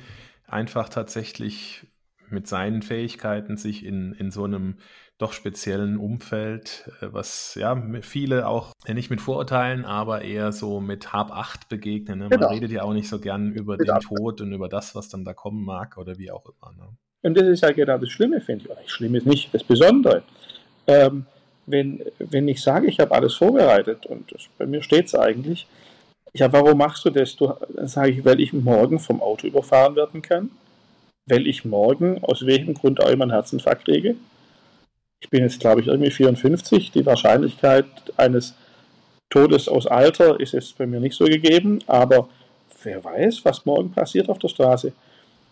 einfach 0.48 0.90
tatsächlich 0.90 1.86
mit 2.30 2.48
seinen 2.48 2.82
Fähigkeiten 2.82 3.58
sich 3.58 3.86
in, 3.86 4.14
in 4.14 4.32
so 4.32 4.44
einem 4.44 4.78
doch 5.18 5.34
speziellen 5.34 5.98
Umfeld, 5.98 6.92
äh, 7.02 7.08
was 7.12 7.56
ja 7.56 7.82
viele 8.02 8.48
auch 8.48 8.74
nicht 8.88 9.10
mit 9.10 9.22
Vorurteilen, 9.22 9.86
aber 9.86 10.22
eher 10.22 10.52
so 10.52 10.80
mit 10.80 11.12
Hab-Acht 11.14 11.70
begegnen. 11.70 12.20
Ne? 12.20 12.26
Man 12.26 12.40
genau. 12.40 12.50
redet 12.50 12.72
ja 12.72 12.84
auch 12.84 12.94
nicht 12.94 13.10
so 13.10 13.20
gern 13.20 13.52
über 13.52 13.78
genau. 13.78 14.00
den 14.00 14.02
Tod 14.02 14.42
und 14.42 14.52
über 14.52 14.70
das, 14.70 14.96
was 14.96 15.10
dann 15.10 15.26
da 15.26 15.34
kommen 15.34 15.64
mag 15.64 15.98
oder 15.98 16.18
wie 16.18 16.32
auch 16.32 16.46
immer. 16.46 16.74
Ne? 16.74 16.88
Und 17.24 17.36
das 17.36 17.48
ist 17.48 17.62
ja 17.62 17.72
genau 17.72 17.98
das 17.98 18.10
Schlimme, 18.10 18.42
finde 18.42 18.70
ich. 18.84 18.92
Schlimm 18.92 19.16
ist 19.16 19.26
nicht, 19.26 19.54
das 19.54 19.64
Besondere. 19.64 20.24
Ähm, 20.86 21.26
wenn, 21.68 22.02
wenn 22.18 22.48
ich 22.48 22.62
sage, 22.62 22.88
ich 22.88 23.00
habe 23.00 23.14
alles 23.14 23.36
vorbereitet 23.36 24.06
und 24.08 24.32
das, 24.32 24.44
bei 24.58 24.66
mir 24.66 24.82
steht 24.82 25.06
es 25.06 25.16
eigentlich, 25.16 25.68
ja, 26.34 26.52
warum 26.52 26.78
machst 26.78 27.06
du 27.06 27.10
das? 27.10 27.36
Du, 27.36 27.54
dann 27.76 27.88
sage 27.88 28.12
ich, 28.12 28.26
weil 28.26 28.40
ich 28.40 28.54
morgen 28.54 29.00
vom 29.00 29.22
Auto 29.22 29.48
überfahren 29.48 29.96
werden 29.96 30.22
kann, 30.22 30.52
weil 31.26 31.48
ich 31.48 31.66
morgen 31.66 32.24
aus 32.24 32.46
welchem 32.46 32.74
Grund 32.74 33.02
auch 33.02 33.10
immer 33.10 33.24
einen 33.24 33.32
Herzinfarkt 33.32 33.86
kriege. 33.86 34.16
Ich 35.20 35.30
bin 35.30 35.44
jetzt, 35.44 35.60
glaube 35.60 35.82
ich, 35.82 35.88
irgendwie 35.88 36.12
54. 36.12 36.92
Die 36.92 37.06
Wahrscheinlichkeit 37.06 37.86
eines 38.18 38.54
Todes 39.30 39.68
aus 39.68 39.88
Alter 39.88 40.40
ist 40.40 40.54
jetzt 40.54 40.78
bei 40.78 40.86
mir 40.86 41.00
nicht 41.00 41.16
so 41.16 41.26
gegeben, 41.26 41.80
aber 41.88 42.30
wer 42.84 43.04
weiß, 43.04 43.44
was 43.44 43.66
morgen 43.66 43.92
passiert 43.92 44.30
auf 44.30 44.40
der 44.40 44.48
Straße. 44.50 44.94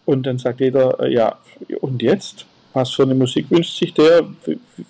Und 0.06 0.28
dann 0.28 0.38
sagt 0.38 0.62
jeder, 0.62 1.00
äh, 1.00 1.12
ja, 1.12 1.40
und 1.82 2.02
jetzt? 2.02 2.46
Was 2.76 2.92
für 2.92 3.04
eine 3.04 3.16
Musik 3.16 3.50
wünscht 3.50 3.78
sich 3.78 3.94
der? 3.94 4.26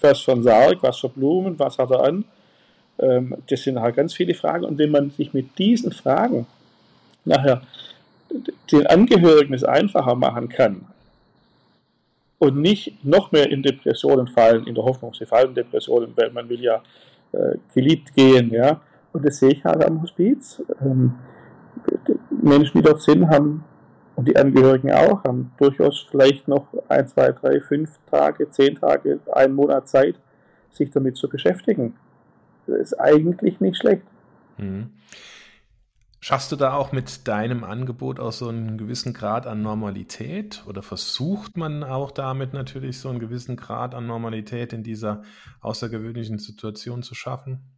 Was 0.02 0.22
für 0.22 0.32
ein 0.32 0.42
Sarg? 0.42 0.82
Was 0.82 1.00
für 1.00 1.10
Blumen? 1.10 1.58
Was 1.60 1.78
hat 1.78 1.92
er 1.92 2.04
an? 2.04 2.26
Ähm, 2.98 3.36
das 3.48 3.62
sind 3.62 3.80
halt 3.80 3.96
ganz 3.96 4.14
viele 4.16 4.34
Fragen. 4.34 4.66
Und 4.66 4.80
wenn 4.80 4.90
man 4.90 5.12
sich 5.12 5.34
mit 5.34 5.58
diesen 5.60 5.92
Fragen 5.92 6.48
nachher 7.26 7.62
den 8.72 8.88
Angehörigen 8.88 9.54
es 9.54 9.64
einfacher 9.64 10.16
machen 10.16 10.50
kann 10.50 10.88
und 12.40 12.58
nicht 12.58 13.06
noch 13.06 13.32
mehr 13.32 13.52
in 13.52 13.62
Depressionen 13.62 14.28
fallen, 14.28 14.66
in 14.66 14.74
der 14.74 14.84
Hoffnung, 14.84 15.14
sie 15.14 15.28
fallen 15.28 15.50
in 15.50 15.56
Depressionen, 15.56 16.12
weil 16.16 16.32
man 16.32 16.50
will 16.50 16.62
ja 16.62 16.82
äh, 17.34 17.58
geliebt 17.76 18.16
gehen, 18.16 18.52
ja. 18.52 18.82
Und 19.14 19.24
das 19.24 19.38
sehe 19.38 19.52
ich 19.52 19.64
halt 19.64 19.86
am 19.86 20.02
Hospiz. 20.02 20.60
Ähm, 20.82 21.14
Menschen, 22.30 22.80
die 22.80 22.84
dort 22.84 23.02
sind, 23.04 23.30
haben, 23.30 23.64
und 24.16 24.28
die 24.28 24.38
Angehörigen 24.38 24.92
auch, 24.92 25.24
haben 25.24 25.52
durchaus 25.58 26.06
vielleicht 26.10 26.48
noch 26.48 26.68
ein, 26.90 27.08
zwei, 27.08 27.32
drei, 27.32 27.60
fünf 27.60 28.00
Tage, 28.10 28.50
zehn 28.50 28.76
Tage, 28.76 29.20
einen 29.32 29.56
Monat 29.56 29.88
Zeit, 29.88 30.16
sich 30.72 30.90
damit 30.92 31.18
zu 31.18 31.30
beschäftigen. 31.30 31.96
Das 32.68 32.78
ist 32.78 33.00
eigentlich 33.00 33.60
nicht 33.60 33.78
schlecht. 33.78 34.04
Mhm. 34.58 34.92
Schaffst 36.20 36.52
du 36.52 36.56
da 36.56 36.74
auch 36.74 36.92
mit 36.92 37.28
deinem 37.28 37.64
Angebot 37.64 38.20
auch 38.20 38.32
so 38.32 38.48
einen 38.48 38.80
gewissen 38.80 39.14
Grad 39.14 39.46
an 39.46 39.62
Normalität 39.62 40.64
oder 40.66 40.82
versucht 40.82 41.56
man 41.56 41.84
auch 41.84 42.10
damit 42.10 42.52
natürlich 42.52 43.00
so 43.00 43.10
einen 43.10 43.20
gewissen 43.20 43.58
Grad 43.58 43.94
an 43.94 44.08
Normalität 44.08 44.74
in 44.74 44.82
dieser 44.82 45.22
außergewöhnlichen 45.62 46.40
Situation 46.40 47.04
zu 47.04 47.14
schaffen? 47.14 47.75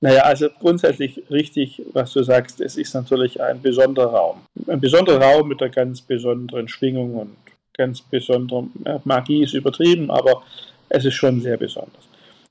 Naja, 0.00 0.22
also 0.22 0.48
grundsätzlich 0.60 1.22
richtig, 1.30 1.82
was 1.92 2.12
du 2.12 2.22
sagst, 2.22 2.60
es 2.60 2.76
ist 2.76 2.94
natürlich 2.94 3.40
ein 3.40 3.62
besonderer 3.62 4.12
Raum. 4.12 4.42
Ein 4.66 4.80
besonderer 4.80 5.22
Raum 5.22 5.48
mit 5.48 5.62
einer 5.62 5.70
ganz 5.70 6.02
besonderen 6.02 6.68
Schwingung 6.68 7.14
und 7.14 7.36
ganz 7.72 8.02
besonderer 8.02 8.68
Magie 9.04 9.42
ist 9.42 9.54
übertrieben, 9.54 10.10
aber 10.10 10.42
es 10.88 11.04
ist 11.04 11.14
schon 11.14 11.40
sehr 11.40 11.56
besonders. 11.56 12.04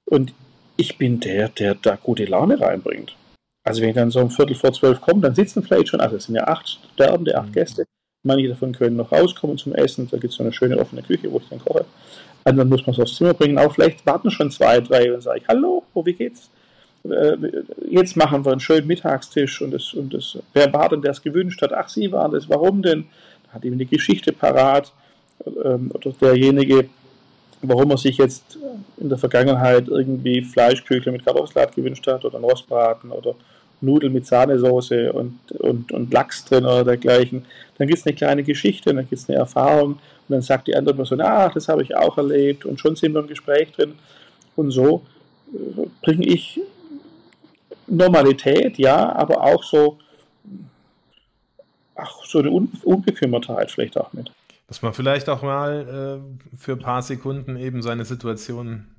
Und 0.05 0.33
ich 0.77 0.97
bin 0.97 1.19
der, 1.19 1.49
der 1.49 1.75
da 1.75 1.95
gute 1.95 2.25
Laune 2.25 2.59
reinbringt. 2.59 3.15
Also 3.63 3.81
wenn 3.81 3.89
ich 3.89 3.95
dann 3.95 4.11
so 4.11 4.19
um 4.19 4.29
Viertel 4.29 4.55
vor 4.55 4.73
zwölf 4.73 5.01
komme, 5.01 5.21
dann 5.21 5.35
sitzen 5.35 5.63
vielleicht 5.63 5.89
schon, 5.89 5.99
also 5.99 6.15
es 6.15 6.25
sind 6.25 6.35
ja 6.35 6.47
acht 6.47 6.79
Sterbende, 6.93 7.37
acht 7.37 7.49
mhm. 7.49 7.53
Gäste. 7.53 7.85
Manche 8.23 8.49
davon 8.49 8.73
können 8.73 8.95
noch 8.95 9.11
rauskommen 9.11 9.57
zum 9.57 9.73
Essen. 9.73 10.07
Da 10.09 10.17
gibt 10.17 10.31
es 10.31 10.37
so 10.37 10.43
eine 10.43 10.53
schöne 10.53 10.77
offene 10.77 11.03
Küche, 11.03 11.31
wo 11.31 11.37
ich 11.37 11.49
dann 11.49 11.59
koche. 11.59 11.85
Und 12.43 12.57
dann 12.57 12.69
muss 12.69 12.85
man 12.85 12.93
es 12.95 12.99
aufs 12.99 13.15
Zimmer 13.15 13.33
bringen. 13.33 13.57
Auch 13.57 13.73
vielleicht 13.73 14.05
warten 14.05 14.31
schon 14.31 14.51
zwei, 14.51 14.79
drei 14.81 15.13
und 15.13 15.21
sage 15.21 15.39
ich, 15.39 15.47
hallo, 15.47 15.83
wo, 15.93 16.05
wie 16.05 16.13
geht's? 16.13 16.49
Äh, 17.11 17.37
jetzt 17.89 18.15
machen 18.15 18.45
wir 18.45 18.51
einen 18.51 18.59
schönen 18.59 18.87
Mittagstisch 18.87 19.61
und 19.61 19.71
das, 19.71 19.93
und 19.93 20.13
das, 20.13 20.37
wer 20.53 20.71
war 20.73 20.89
denn, 20.89 21.01
der 21.01 21.11
es 21.11 21.21
gewünscht 21.21 21.61
hat? 21.61 21.73
Ach, 21.73 21.89
Sie 21.89 22.11
waren 22.11 22.31
das, 22.31 22.49
warum 22.49 22.81
denn? 22.81 23.05
Da 23.47 23.53
hat 23.53 23.65
ihm 23.65 23.73
eine 23.73 23.85
Geschichte 23.85 24.31
parat. 24.31 24.91
Ähm, 25.63 25.91
oder 25.93 26.11
derjenige, 26.19 26.89
warum 27.61 27.91
er 27.91 27.97
sich 27.97 28.17
jetzt 28.17 28.57
in 28.97 29.09
der 29.09 29.17
Vergangenheit 29.17 29.87
irgendwie 29.87 30.41
Fleischküchle 30.41 31.11
mit 31.11 31.25
Kartoffelsalat 31.25 31.75
gewünscht 31.75 32.05
hat 32.07 32.25
oder 32.25 32.35
einen 32.35 32.45
Rostbraten 32.45 33.11
oder 33.11 33.35
Nudeln 33.81 34.13
mit 34.13 34.25
Sahnesoße 34.25 35.11
und, 35.13 35.51
und, 35.59 35.91
und 35.91 36.13
Lachs 36.13 36.45
drin 36.45 36.65
oder 36.65 36.83
dergleichen. 36.83 37.45
Dann 37.77 37.87
gibt 37.87 37.99
es 37.99 38.05
eine 38.05 38.15
kleine 38.15 38.43
Geschichte, 38.43 38.93
dann 38.93 39.07
gibt 39.07 39.21
es 39.21 39.29
eine 39.29 39.37
Erfahrung 39.37 39.93
und 39.93 39.99
dann 40.29 40.41
sagt 40.41 40.67
die 40.67 40.75
andere 40.75 40.95
Person, 40.95 41.21
ach, 41.21 41.53
das 41.53 41.67
habe 41.67 41.83
ich 41.83 41.95
auch 41.95 42.17
erlebt 42.17 42.65
und 42.65 42.79
schon 42.79 42.95
sind 42.95 43.13
wir 43.13 43.21
im 43.21 43.27
Gespräch 43.27 43.71
drin. 43.73 43.93
Und 44.55 44.71
so 44.71 45.01
äh, 45.53 45.87
bringe 46.01 46.25
ich 46.25 46.61
Normalität, 47.87 48.77
ja, 48.77 49.13
aber 49.15 49.41
auch 49.41 49.63
so, 49.63 49.99
ach, 51.95 52.11
so 52.25 52.39
eine 52.39 52.51
Un 52.51 52.71
Unbekümmertheit 52.83 53.71
vielleicht 53.71 53.97
auch 53.97 54.11
mit. 54.13 54.31
Dass 54.67 54.81
man 54.81 54.93
vielleicht 54.93 55.29
auch 55.29 55.43
mal 55.43 56.21
äh, 56.53 56.57
für 56.57 56.73
ein 56.73 56.79
paar 56.79 57.01
Sekunden 57.01 57.55
eben 57.55 57.81
seine 57.81 58.05
Situation 58.05 58.95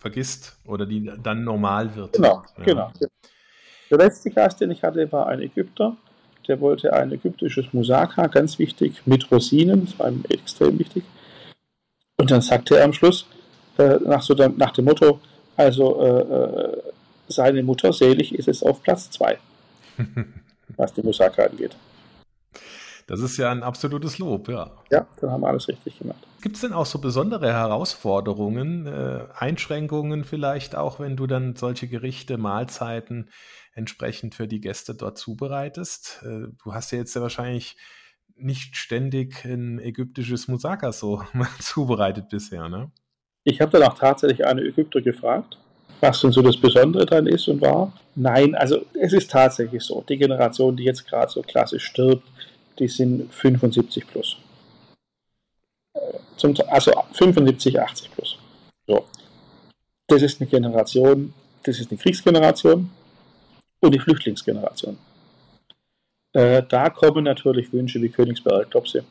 vergisst 0.00 0.58
oder 0.66 0.86
die 0.86 1.10
dann 1.22 1.44
normal 1.44 1.94
wird. 1.94 2.14
Genau, 2.14 2.42
ja. 2.58 2.64
genau. 2.64 2.92
Der 3.90 3.98
letzte 3.98 4.30
Gast, 4.30 4.60
den 4.60 4.70
ich 4.72 4.82
hatte, 4.82 5.10
war 5.12 5.28
ein 5.28 5.40
Ägypter. 5.40 5.96
Der 6.48 6.60
wollte 6.60 6.92
ein 6.92 7.12
ägyptisches 7.12 7.72
Musaka, 7.72 8.26
ganz 8.26 8.58
wichtig, 8.58 9.02
mit 9.04 9.30
Rosinen, 9.30 9.84
das 9.84 9.98
war 9.98 10.08
ihm 10.08 10.24
extrem 10.28 10.78
wichtig. 10.78 11.04
Und 12.18 12.30
dann 12.30 12.40
sagte 12.40 12.76
er 12.76 12.84
am 12.84 12.92
Schluss, 12.92 13.26
äh, 13.78 13.96
nach, 14.04 14.22
so 14.22 14.34
dem, 14.34 14.56
nach 14.56 14.72
dem 14.72 14.84
Motto, 14.84 15.20
also 15.56 16.00
äh, 16.00 16.20
äh 16.20 16.82
seine 17.28 17.62
Mutter 17.62 17.92
selig 17.92 18.34
ist 18.34 18.48
es 18.48 18.62
auf 18.62 18.82
Platz 18.82 19.10
2, 19.10 19.38
was 20.76 20.94
die 20.94 21.02
Musaka 21.02 21.44
angeht. 21.44 21.76
Das 23.06 23.20
ist 23.20 23.36
ja 23.36 23.52
ein 23.52 23.62
absolutes 23.62 24.18
Lob, 24.18 24.48
ja. 24.48 24.72
Ja, 24.90 25.06
dann 25.20 25.30
haben 25.30 25.42
wir 25.42 25.48
alles 25.48 25.68
richtig 25.68 25.98
gemacht. 25.98 26.26
Gibt 26.42 26.56
es 26.56 26.62
denn 26.62 26.72
auch 26.72 26.86
so 26.86 26.98
besondere 26.98 27.52
Herausforderungen, 27.52 28.86
äh, 28.86 29.26
Einschränkungen 29.36 30.24
vielleicht 30.24 30.74
auch, 30.74 30.98
wenn 30.98 31.16
du 31.16 31.28
dann 31.28 31.54
solche 31.54 31.86
Gerichte, 31.86 32.36
Mahlzeiten 32.36 33.30
entsprechend 33.74 34.34
für 34.34 34.48
die 34.48 34.60
Gäste 34.60 34.94
dort 34.96 35.18
zubereitest? 35.18 36.22
Äh, 36.24 36.48
du 36.62 36.74
hast 36.74 36.90
ja 36.90 36.98
jetzt 36.98 37.14
ja 37.14 37.22
wahrscheinlich 37.22 37.76
nicht 38.34 38.76
ständig 38.76 39.44
ein 39.44 39.78
ägyptisches 39.78 40.48
Musaka 40.48 40.92
so 40.92 41.22
zubereitet 41.60 42.28
bisher, 42.28 42.68
ne? 42.68 42.90
Ich 43.44 43.60
habe 43.60 43.70
dann 43.70 43.84
auch 43.84 43.96
tatsächlich 43.96 44.44
eine 44.44 44.62
Ägypter 44.62 45.00
gefragt, 45.00 45.58
was 46.00 46.20
denn 46.20 46.32
so 46.32 46.42
das 46.42 46.56
Besondere 46.56 47.06
dann 47.06 47.26
ist 47.26 47.48
und 47.48 47.60
war. 47.60 47.92
Nein, 48.14 48.54
also 48.54 48.84
es 48.94 49.12
ist 49.12 49.30
tatsächlich 49.30 49.82
so. 49.82 50.04
Die 50.08 50.16
Generation, 50.16 50.76
die 50.76 50.84
jetzt 50.84 51.06
gerade 51.06 51.30
so 51.30 51.42
klassisch 51.42 51.84
stirbt, 51.84 52.26
die 52.78 52.88
sind 52.88 53.32
75 53.32 54.06
plus. 54.06 54.36
Zum, 56.36 56.54
also 56.68 56.92
75, 57.12 57.80
80 57.80 58.10
plus. 58.10 58.38
So. 58.86 59.04
Das 60.06 60.22
ist 60.22 60.40
eine 60.40 60.48
Generation, 60.48 61.32
das 61.62 61.80
ist 61.80 61.90
eine 61.90 61.98
Kriegsgeneration 61.98 62.90
und 63.80 63.94
die 63.94 63.98
Flüchtlingsgeneration. 63.98 64.98
Äh, 66.32 66.62
da 66.68 66.90
kommen 66.90 67.24
natürlich 67.24 67.72
Wünsche 67.72 68.00
wie 68.02 68.10
Königsberger 68.10 68.66
Klopse. 68.66 69.04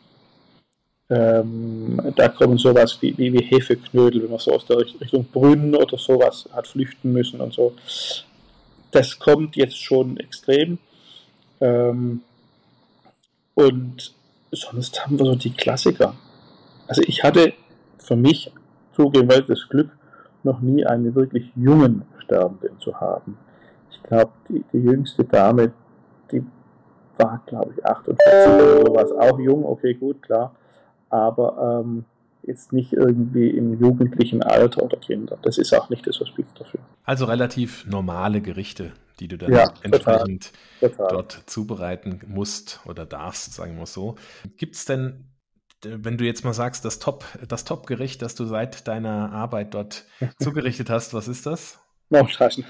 Ähm, 1.09 2.00
da 2.15 2.29
kommen 2.29 2.57
sowas 2.57 2.97
wie, 3.01 3.15
wie, 3.17 3.31
wie 3.31 3.43
Hefeknödel, 3.43 4.24
wenn 4.24 4.31
man 4.31 4.39
so 4.39 4.53
aus 4.53 4.65
der 4.65 4.77
Richtung 4.77 5.25
Brünn 5.25 5.75
oder 5.75 5.97
sowas 5.97 6.50
hat 6.51 6.67
flüchten 6.67 7.12
müssen 7.12 7.41
und 7.41 7.53
so. 7.53 7.74
Das 8.91 9.19
kommt 9.19 9.55
jetzt 9.55 9.77
schon 9.77 10.17
extrem. 10.17 10.79
Ähm, 11.62 12.21
und 13.53 14.13
sonst 14.51 15.05
haben 15.05 15.19
wir 15.19 15.25
so 15.25 15.35
die 15.35 15.53
Klassiker. 15.53 16.15
Also 16.88 17.01
ich 17.05 17.24
hatte 17.24 17.53
für 17.97 18.15
mich 18.15 18.51
das 19.47 19.67
Glück, 19.69 19.89
noch 20.43 20.62
nie 20.62 20.85
einen 20.85 21.13
wirklich 21.15 21.51
jungen 21.55 22.03
Sterbenden 22.24 22.79
zu 22.79 23.00
haben. 23.00 23.38
Ich 23.91 24.01
glaube, 24.03 24.31
die, 24.47 24.63
die 24.71 24.77
jüngste 24.77 25.24
Dame, 25.24 25.74
die 26.31 26.43
war, 27.17 27.41
glaube 27.45 27.74
ich, 27.75 27.85
48 27.85 28.53
oder 28.53 28.85
sowas. 28.85 29.12
Auch 29.12 29.39
jung, 29.39 29.65
okay, 29.65 29.93
gut, 29.95 30.21
klar. 30.21 30.53
Aber 31.09 31.81
ähm, 31.83 32.05
jetzt 32.43 32.74
nicht 32.74 32.93
irgendwie 32.93 33.50
im 33.50 33.79
jugendlichen 33.79 34.43
Alter 34.43 34.83
oder 34.83 34.97
Kinder. 34.97 35.38
Das 35.41 35.57
ist 35.57 35.74
auch 35.74 35.89
nicht 35.89 36.05
das 36.07 36.19
Hospiz 36.19 36.47
dafür. 36.57 36.79
Also 37.03 37.25
relativ 37.25 37.85
normale 37.88 38.41
Gerichte, 38.41 38.91
die 39.19 39.27
du 39.27 39.38
dann 39.38 39.51
ja, 39.51 39.74
entsprechend 39.81 40.51
total, 40.79 40.91
total. 40.91 41.07
dort 41.09 41.43
zubereiten 41.45 42.21
musst 42.27 42.81
oder 42.85 43.05
darfst, 43.05 43.53
sagen 43.53 43.77
wir 43.77 43.85
so. 43.85 44.15
Gibt 44.57 44.75
es 44.75 44.85
denn, 44.85 45.31
wenn 45.83 46.17
du 46.17 46.25
jetzt 46.25 46.43
mal 46.43 46.53
sagst, 46.53 46.85
das 46.85 47.00
Top, 47.00 47.25
das 47.47 47.65
Top-Gericht, 47.65 48.21
das 48.21 48.35
du 48.35 48.45
seit 48.45 48.88
deiner 48.88 49.31
Arbeit 49.31 49.74
dort 49.74 50.05
zugerichtet 50.39 50.89
hast, 50.89 51.13
was 51.13 51.27
ist 51.27 51.45
das? 51.45 51.79
Maultaschen. 52.09 52.63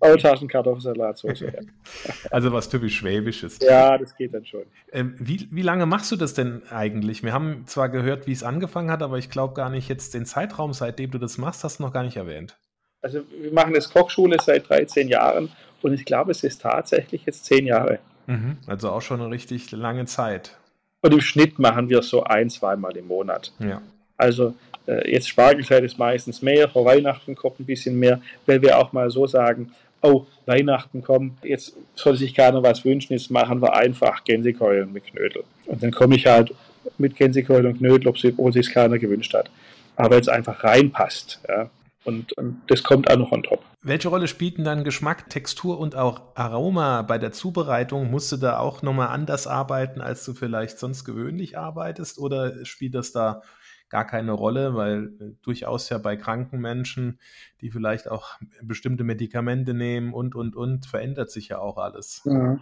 Maultaschen 0.00 0.48
Kartoffelsalatsoße. 0.48 1.46
Ja. 1.46 2.14
Also 2.30 2.52
was 2.52 2.68
typisch 2.68 2.96
Schwäbisches. 2.96 3.58
Ja, 3.60 3.96
das 3.96 4.14
geht 4.14 4.34
dann 4.34 4.44
schon. 4.44 4.64
Ähm, 4.92 5.14
wie, 5.18 5.48
wie 5.50 5.62
lange 5.62 5.86
machst 5.86 6.12
du 6.12 6.16
das 6.16 6.34
denn 6.34 6.62
eigentlich? 6.70 7.22
Wir 7.22 7.32
haben 7.32 7.66
zwar 7.66 7.88
gehört, 7.88 8.26
wie 8.26 8.32
es 8.32 8.42
angefangen 8.42 8.90
hat, 8.90 9.02
aber 9.02 9.18
ich 9.18 9.30
glaube 9.30 9.54
gar 9.54 9.70
nicht 9.70 9.88
jetzt 9.88 10.14
den 10.14 10.26
Zeitraum, 10.26 10.72
seitdem 10.72 11.10
du 11.10 11.18
das 11.18 11.38
machst, 11.38 11.64
hast 11.64 11.78
du 11.78 11.84
noch 11.84 11.92
gar 11.92 12.02
nicht 12.02 12.16
erwähnt. 12.16 12.58
Also 13.00 13.20
wir 13.40 13.52
machen 13.52 13.72
das 13.72 13.90
Kochschule 13.90 14.36
seit 14.42 14.68
13 14.68 15.08
Jahren 15.08 15.50
und 15.82 15.94
ich 15.94 16.04
glaube, 16.04 16.30
es 16.30 16.44
ist 16.44 16.62
tatsächlich 16.62 17.24
jetzt 17.24 17.44
10 17.46 17.66
Jahre. 17.66 18.00
Mhm, 18.26 18.58
also 18.66 18.90
auch 18.90 19.02
schon 19.02 19.20
eine 19.20 19.30
richtig 19.30 19.70
lange 19.70 20.04
Zeit. 20.06 20.56
Und 21.02 21.12
im 21.12 21.20
Schnitt 21.20 21.58
machen 21.58 21.88
wir 21.88 22.02
so 22.02 22.24
ein, 22.24 22.50
zweimal 22.50 22.96
im 22.96 23.06
Monat. 23.06 23.52
Ja. 23.60 23.80
Also 24.16 24.54
jetzt 24.86 25.28
Spargelzeit 25.28 25.84
ist 25.84 25.98
meistens 25.98 26.42
mehr, 26.42 26.68
vor 26.68 26.84
Weihnachten 26.84 27.34
kommt 27.34 27.60
ein 27.60 27.66
bisschen 27.66 27.98
mehr, 27.98 28.20
weil 28.46 28.62
wir 28.62 28.78
auch 28.78 28.92
mal 28.92 29.10
so 29.10 29.26
sagen, 29.26 29.72
oh, 30.02 30.26
Weihnachten 30.46 31.02
kommen, 31.02 31.38
jetzt 31.42 31.76
soll 31.94 32.16
sich 32.16 32.34
keiner 32.34 32.62
was 32.62 32.84
wünschen, 32.84 33.14
jetzt 33.14 33.30
machen 33.30 33.60
wir 33.60 33.74
einfach 33.74 34.24
Gänsekeulen 34.24 34.92
mit 34.92 35.06
Knödel. 35.06 35.44
Und 35.66 35.82
dann 35.82 35.90
komme 35.90 36.16
ich 36.16 36.26
halt 36.26 36.54
mit 36.98 37.16
Gänsekeulen 37.16 37.66
und 37.66 37.78
Knödel, 37.78 38.08
obwohl 38.08 38.52
sich 38.52 38.70
keiner 38.70 38.98
gewünscht 38.98 39.34
hat. 39.34 39.50
Aber 39.96 40.16
jetzt 40.16 40.28
einfach 40.28 40.62
reinpasst. 40.62 41.40
Ja. 41.48 41.70
Und, 42.04 42.34
und, 42.34 42.62
das 42.68 42.84
kommt 42.84 43.10
auch 43.10 43.16
noch 43.16 43.32
on 43.32 43.42
top. 43.42 43.64
Welche 43.82 44.08
Rolle 44.08 44.28
spielten 44.28 44.62
dann 44.62 44.84
Geschmack, 44.84 45.28
Textur 45.28 45.80
und 45.80 45.96
auch 45.96 46.20
Aroma 46.36 47.02
bei 47.02 47.18
der 47.18 47.32
Zubereitung? 47.32 48.10
Musst 48.12 48.30
du 48.30 48.36
da 48.36 48.60
auch 48.60 48.82
nochmal 48.82 49.08
anders 49.08 49.48
arbeiten, 49.48 50.00
als 50.00 50.24
du 50.24 50.32
vielleicht 50.32 50.78
sonst 50.78 51.04
gewöhnlich 51.04 51.58
arbeitest? 51.58 52.18
Oder 52.18 52.64
spielt 52.64 52.94
das 52.94 53.10
da 53.10 53.42
gar 53.88 54.06
keine 54.06 54.32
Rolle, 54.32 54.74
weil 54.74 55.12
äh, 55.20 55.24
durchaus 55.42 55.88
ja 55.88 55.98
bei 55.98 56.16
kranken 56.16 56.60
Menschen, 56.60 57.18
die 57.60 57.70
vielleicht 57.70 58.08
auch 58.08 58.38
bestimmte 58.62 59.04
Medikamente 59.04 59.74
nehmen 59.74 60.12
und, 60.12 60.34
und, 60.34 60.56
und, 60.56 60.86
verändert 60.86 61.30
sich 61.30 61.48
ja 61.48 61.58
auch 61.58 61.78
alles. 61.78 62.22
Mhm. 62.24 62.60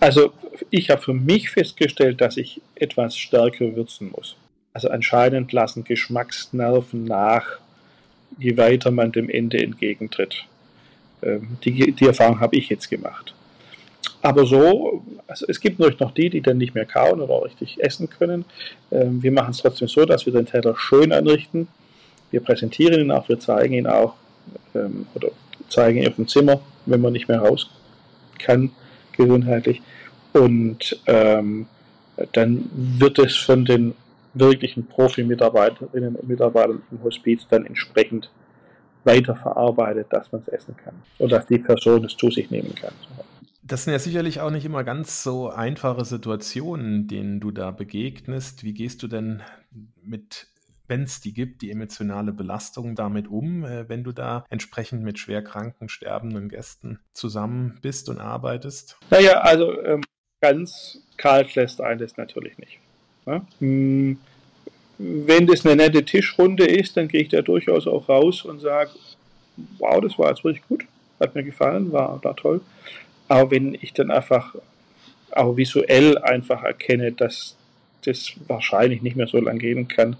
Also 0.00 0.32
ich 0.70 0.90
habe 0.90 1.02
für 1.02 1.14
mich 1.14 1.50
festgestellt, 1.50 2.20
dass 2.20 2.36
ich 2.36 2.62
etwas 2.74 3.16
stärker 3.16 3.76
würzen 3.76 4.10
muss. 4.10 4.36
Also 4.72 4.88
anscheinend 4.88 5.52
lassen 5.52 5.84
Geschmacksnerven 5.84 7.04
nach, 7.04 7.58
je 8.38 8.56
weiter 8.56 8.90
man 8.90 9.12
dem 9.12 9.28
Ende 9.28 9.58
entgegentritt. 9.58 10.46
Ähm, 11.22 11.58
die, 11.64 11.92
die 11.92 12.06
Erfahrung 12.06 12.40
habe 12.40 12.56
ich 12.56 12.68
jetzt 12.68 12.88
gemacht. 12.88 13.34
Aber 14.20 14.46
so, 14.46 15.04
also 15.26 15.46
es 15.48 15.60
gibt 15.60 15.78
natürlich 15.78 16.00
noch 16.00 16.12
die, 16.12 16.28
die 16.30 16.40
dann 16.40 16.58
nicht 16.58 16.74
mehr 16.74 16.86
kauen 16.86 17.20
oder 17.20 17.44
richtig 17.44 17.82
essen 17.82 18.10
können. 18.10 18.44
Ähm, 18.90 19.22
wir 19.22 19.32
machen 19.32 19.50
es 19.50 19.58
trotzdem 19.58 19.88
so, 19.88 20.04
dass 20.04 20.26
wir 20.26 20.32
den 20.32 20.46
Teller 20.46 20.74
schön 20.76 21.12
anrichten. 21.12 21.68
Wir 22.30 22.40
präsentieren 22.40 23.00
ihn 23.00 23.10
auch, 23.10 23.28
wir 23.28 23.38
zeigen 23.38 23.74
ihn 23.74 23.86
auch 23.86 24.14
ähm, 24.74 25.06
oder 25.14 25.28
zeigen 25.68 25.98
ihn 25.98 26.08
auf 26.08 26.16
dem 26.16 26.28
Zimmer, 26.28 26.60
wenn 26.86 27.00
man 27.00 27.12
nicht 27.12 27.28
mehr 27.28 27.40
raus 27.40 27.70
kann, 28.38 28.70
gesundheitlich. 29.12 29.82
Und 30.32 31.00
ähm, 31.06 31.66
dann 32.32 32.68
wird 32.72 33.18
es 33.18 33.36
von 33.36 33.64
den 33.64 33.94
wirklichen 34.34 34.86
Profi-Mitarbeiterinnen 34.86 36.16
und 36.16 36.28
Mitarbeitern 36.28 36.82
im 36.90 37.02
Hospiz 37.02 37.46
dann 37.48 37.66
entsprechend 37.66 38.30
weiterverarbeitet, 39.04 40.08
dass 40.10 40.30
man 40.32 40.42
es 40.42 40.48
essen 40.48 40.76
kann 40.76 40.94
und 41.18 41.32
dass 41.32 41.46
die 41.46 41.58
Person 41.58 42.04
es 42.04 42.16
zu 42.16 42.30
sich 42.30 42.50
nehmen 42.50 42.74
kann. 42.74 42.92
Das 43.68 43.84
sind 43.84 43.92
ja 43.92 43.98
sicherlich 43.98 44.40
auch 44.40 44.50
nicht 44.50 44.64
immer 44.64 44.82
ganz 44.82 45.22
so 45.22 45.50
einfache 45.50 46.06
Situationen, 46.06 47.06
denen 47.06 47.38
du 47.38 47.50
da 47.50 47.70
begegnest. 47.70 48.64
Wie 48.64 48.72
gehst 48.72 49.02
du 49.02 49.08
denn 49.08 49.42
mit, 50.02 50.46
wenn 50.86 51.02
es 51.02 51.20
die 51.20 51.34
gibt, 51.34 51.60
die 51.60 51.70
emotionale 51.70 52.32
Belastung 52.32 52.94
damit 52.94 53.28
um, 53.28 53.64
äh, 53.64 53.86
wenn 53.90 54.04
du 54.04 54.12
da 54.12 54.46
entsprechend 54.48 55.02
mit 55.02 55.18
schwerkranken, 55.18 55.90
sterbenden 55.90 56.48
Gästen 56.48 56.98
zusammen 57.12 57.78
bist 57.82 58.08
und 58.08 58.18
arbeitest? 58.18 58.96
Naja, 59.10 59.42
also 59.42 59.78
ähm, 59.82 60.00
ganz 60.40 61.02
kalt 61.18 61.54
lässt 61.54 61.82
ein 61.82 61.98
das 61.98 62.16
natürlich 62.16 62.56
nicht. 62.56 62.78
Ne? 63.26 63.42
Hm, 63.58 64.18
wenn 64.96 65.46
das 65.46 65.66
eine 65.66 65.76
nette 65.76 66.06
Tischrunde 66.06 66.64
ist, 66.64 66.96
dann 66.96 67.08
gehe 67.08 67.20
ich 67.20 67.28
da 67.28 67.42
durchaus 67.42 67.86
auch 67.86 68.08
raus 68.08 68.46
und 68.46 68.60
sage, 68.60 68.92
wow, 69.78 70.00
das 70.00 70.18
war 70.18 70.30
jetzt 70.30 70.42
wirklich 70.42 70.66
gut, 70.66 70.86
hat 71.20 71.34
mir 71.34 71.44
gefallen, 71.44 71.92
war, 71.92 72.24
war 72.24 72.34
toll. 72.34 72.62
Aber 73.28 73.50
wenn 73.50 73.74
ich 73.74 73.92
dann 73.92 74.10
einfach 74.10 74.54
auch 75.32 75.56
visuell 75.56 76.18
einfach 76.18 76.62
erkenne, 76.62 77.12
dass 77.12 77.56
das 78.04 78.32
wahrscheinlich 78.46 79.02
nicht 79.02 79.16
mehr 79.16 79.26
so 79.26 79.38
lange 79.38 79.58
gehen 79.58 79.88
kann, 79.88 80.16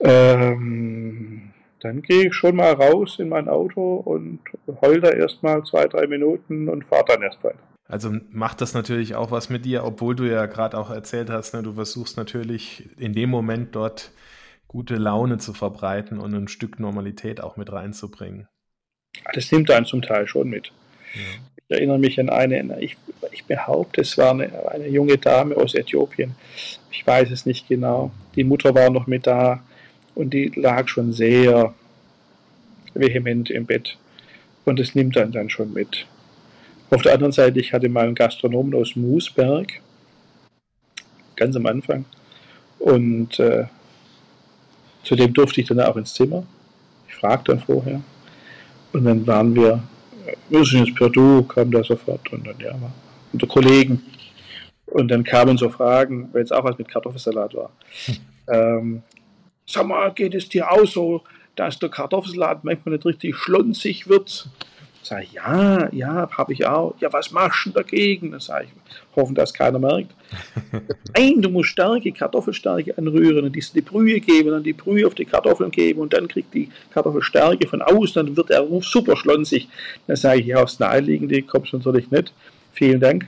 ähm, 0.00 1.50
dann 1.80 2.02
gehe 2.02 2.28
ich 2.28 2.34
schon 2.34 2.56
mal 2.56 2.72
raus 2.72 3.18
in 3.18 3.28
mein 3.28 3.48
Auto 3.48 3.96
und 3.96 4.40
heul 4.80 5.00
da 5.00 5.10
erstmal 5.10 5.62
zwei, 5.64 5.86
drei 5.86 6.06
Minuten 6.06 6.68
und 6.68 6.84
fahre 6.84 7.04
dann 7.08 7.22
erst 7.22 7.42
weiter. 7.42 7.58
Also 7.88 8.12
macht 8.30 8.60
das 8.60 8.72
natürlich 8.72 9.16
auch 9.16 9.30
was 9.30 9.50
mit 9.50 9.64
dir, 9.64 9.84
obwohl 9.84 10.14
du 10.14 10.24
ja 10.24 10.46
gerade 10.46 10.78
auch 10.78 10.90
erzählt 10.90 11.28
hast, 11.28 11.54
ne, 11.54 11.62
du 11.62 11.72
versuchst 11.72 12.16
natürlich 12.16 12.88
in 12.98 13.12
dem 13.14 13.30
Moment 13.30 13.74
dort 13.74 14.12
gute 14.68 14.94
Laune 14.94 15.38
zu 15.38 15.52
verbreiten 15.52 16.20
und 16.20 16.32
ein 16.32 16.46
Stück 16.46 16.78
Normalität 16.78 17.42
auch 17.42 17.56
mit 17.56 17.72
reinzubringen. 17.72 18.46
Das 19.34 19.50
nimmt 19.50 19.70
einen 19.72 19.86
zum 19.86 20.02
Teil 20.02 20.28
schon 20.28 20.48
mit. 20.48 20.72
Ich 21.14 21.76
erinnere 21.76 21.98
mich 21.98 22.18
an 22.18 22.30
eine, 22.30 22.80
ich, 22.80 22.96
ich 23.32 23.44
behaupte, 23.44 24.00
es 24.00 24.18
war 24.18 24.30
eine, 24.30 24.70
eine, 24.70 24.88
junge 24.88 25.18
Dame 25.18 25.56
aus 25.56 25.74
Äthiopien. 25.74 26.34
Ich 26.90 27.06
weiß 27.06 27.30
es 27.30 27.46
nicht 27.46 27.68
genau. 27.68 28.10
Die 28.34 28.44
Mutter 28.44 28.74
war 28.74 28.90
noch 28.90 29.06
mit 29.06 29.26
da 29.26 29.62
und 30.14 30.34
die 30.34 30.52
lag 30.54 30.88
schon 30.88 31.12
sehr 31.12 31.74
vehement 32.94 33.50
im 33.50 33.66
Bett. 33.66 33.96
Und 34.64 34.80
es 34.80 34.94
nimmt 34.94 35.16
dann 35.16 35.32
dann 35.32 35.48
schon 35.48 35.72
mit. 35.72 36.06
Auf 36.90 37.02
der 37.02 37.14
anderen 37.14 37.32
Seite, 37.32 37.60
ich 37.60 37.72
hatte 37.72 37.88
mal 37.88 38.04
einen 38.04 38.16
Gastronomen 38.16 38.74
aus 38.74 38.96
Moosberg, 38.96 39.80
ganz 41.36 41.54
am 41.54 41.66
Anfang. 41.66 42.04
Und 42.80 43.38
äh, 43.38 43.66
zu 45.04 45.14
dem 45.16 45.32
durfte 45.32 45.60
ich 45.60 45.68
dann 45.68 45.80
auch 45.80 45.96
ins 45.96 46.14
Zimmer. 46.14 46.44
Ich 47.08 47.14
fragte 47.14 47.52
dann 47.52 47.60
vorher. 47.60 48.00
Und 48.92 49.04
dann 49.04 49.26
waren 49.26 49.54
wir 49.54 49.82
wir 50.48 50.64
sind 50.64 50.86
jetzt 50.86 50.96
per 50.96 51.08
Du, 51.08 51.42
kam 51.42 51.70
da 51.70 51.82
sofort 51.82 52.32
und 52.32 52.46
dann, 52.46 52.58
ja, 52.60 52.74
unter 53.32 53.46
Kollegen. 53.46 54.02
Und 54.86 55.08
dann 55.08 55.22
kamen 55.22 55.56
so 55.56 55.70
Fragen, 55.70 56.28
weil 56.32 56.42
es 56.42 56.52
auch 56.52 56.64
was 56.64 56.76
mit 56.76 56.88
Kartoffelsalat 56.88 57.54
war. 57.54 57.70
Hm. 58.06 58.16
Ähm, 58.48 59.02
sag 59.66 59.86
mal, 59.86 60.12
geht 60.12 60.34
es 60.34 60.48
dir 60.48 60.70
auch 60.70 60.86
so, 60.86 61.22
dass 61.54 61.78
der 61.78 61.88
Kartoffelsalat 61.88 62.64
manchmal 62.64 62.94
nicht 62.94 63.06
richtig 63.06 63.36
schlunzig 63.36 64.08
wird? 64.08 64.48
Sag 65.02 65.24
ich, 65.24 65.32
ja, 65.32 65.88
ja, 65.92 66.28
habe 66.30 66.52
ich 66.52 66.66
auch. 66.66 66.94
Ja, 67.00 67.10
was 67.12 67.30
machst 67.30 67.66
du 67.66 67.70
dagegen? 67.70 68.32
Dann 68.32 68.40
sage 68.40 68.66
ich, 68.66 69.16
hoffen, 69.16 69.34
dass 69.34 69.54
keiner 69.54 69.78
merkt. 69.78 70.10
Nein, 71.16 71.40
du 71.40 71.48
musst 71.48 71.70
Stärke, 71.70 72.12
Kartoffelstärke 72.12 72.96
anrühren 72.98 73.44
und 73.44 73.74
die 73.74 73.80
Brühe 73.80 74.20
geben, 74.20 74.50
dann 74.50 74.62
die 74.62 74.74
Brühe 74.74 75.06
auf 75.06 75.14
die 75.14 75.24
Kartoffeln 75.24 75.70
geben 75.70 76.00
und 76.00 76.12
dann 76.12 76.28
kriegt 76.28 76.52
die 76.52 76.68
Kartoffelstärke 76.92 77.66
von 77.66 77.80
außen, 77.80 78.26
dann 78.26 78.36
wird 78.36 78.50
er 78.50 78.66
super 78.82 79.16
schlonsig. 79.16 79.68
Dann 80.06 80.16
sage 80.16 80.40
ich, 80.40 80.46
ja, 80.46 80.62
aufs 80.62 80.78
Naheliegende 80.78 81.42
kommst 81.42 81.72
du 81.72 81.78
natürlich 81.78 82.10
nicht. 82.10 82.32
Vielen 82.72 83.00
Dank. 83.00 83.26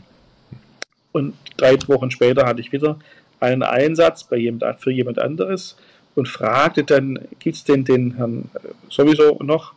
Und 1.12 1.34
drei 1.56 1.76
Wochen 1.88 2.10
später 2.10 2.46
hatte 2.46 2.60
ich 2.60 2.72
wieder 2.72 2.98
einen 3.40 3.62
Einsatz 3.62 4.24
bei 4.24 4.36
jemand, 4.36 4.80
für 4.80 4.92
jemand 4.92 5.18
anderes 5.18 5.76
und 6.14 6.28
fragte 6.28 6.84
dann, 6.84 7.18
gibt 7.38 7.56
es 7.56 7.64
denn 7.64 7.84
den 7.84 8.16
Herrn 8.16 8.50
sowieso 8.88 9.38
noch? 9.42 9.72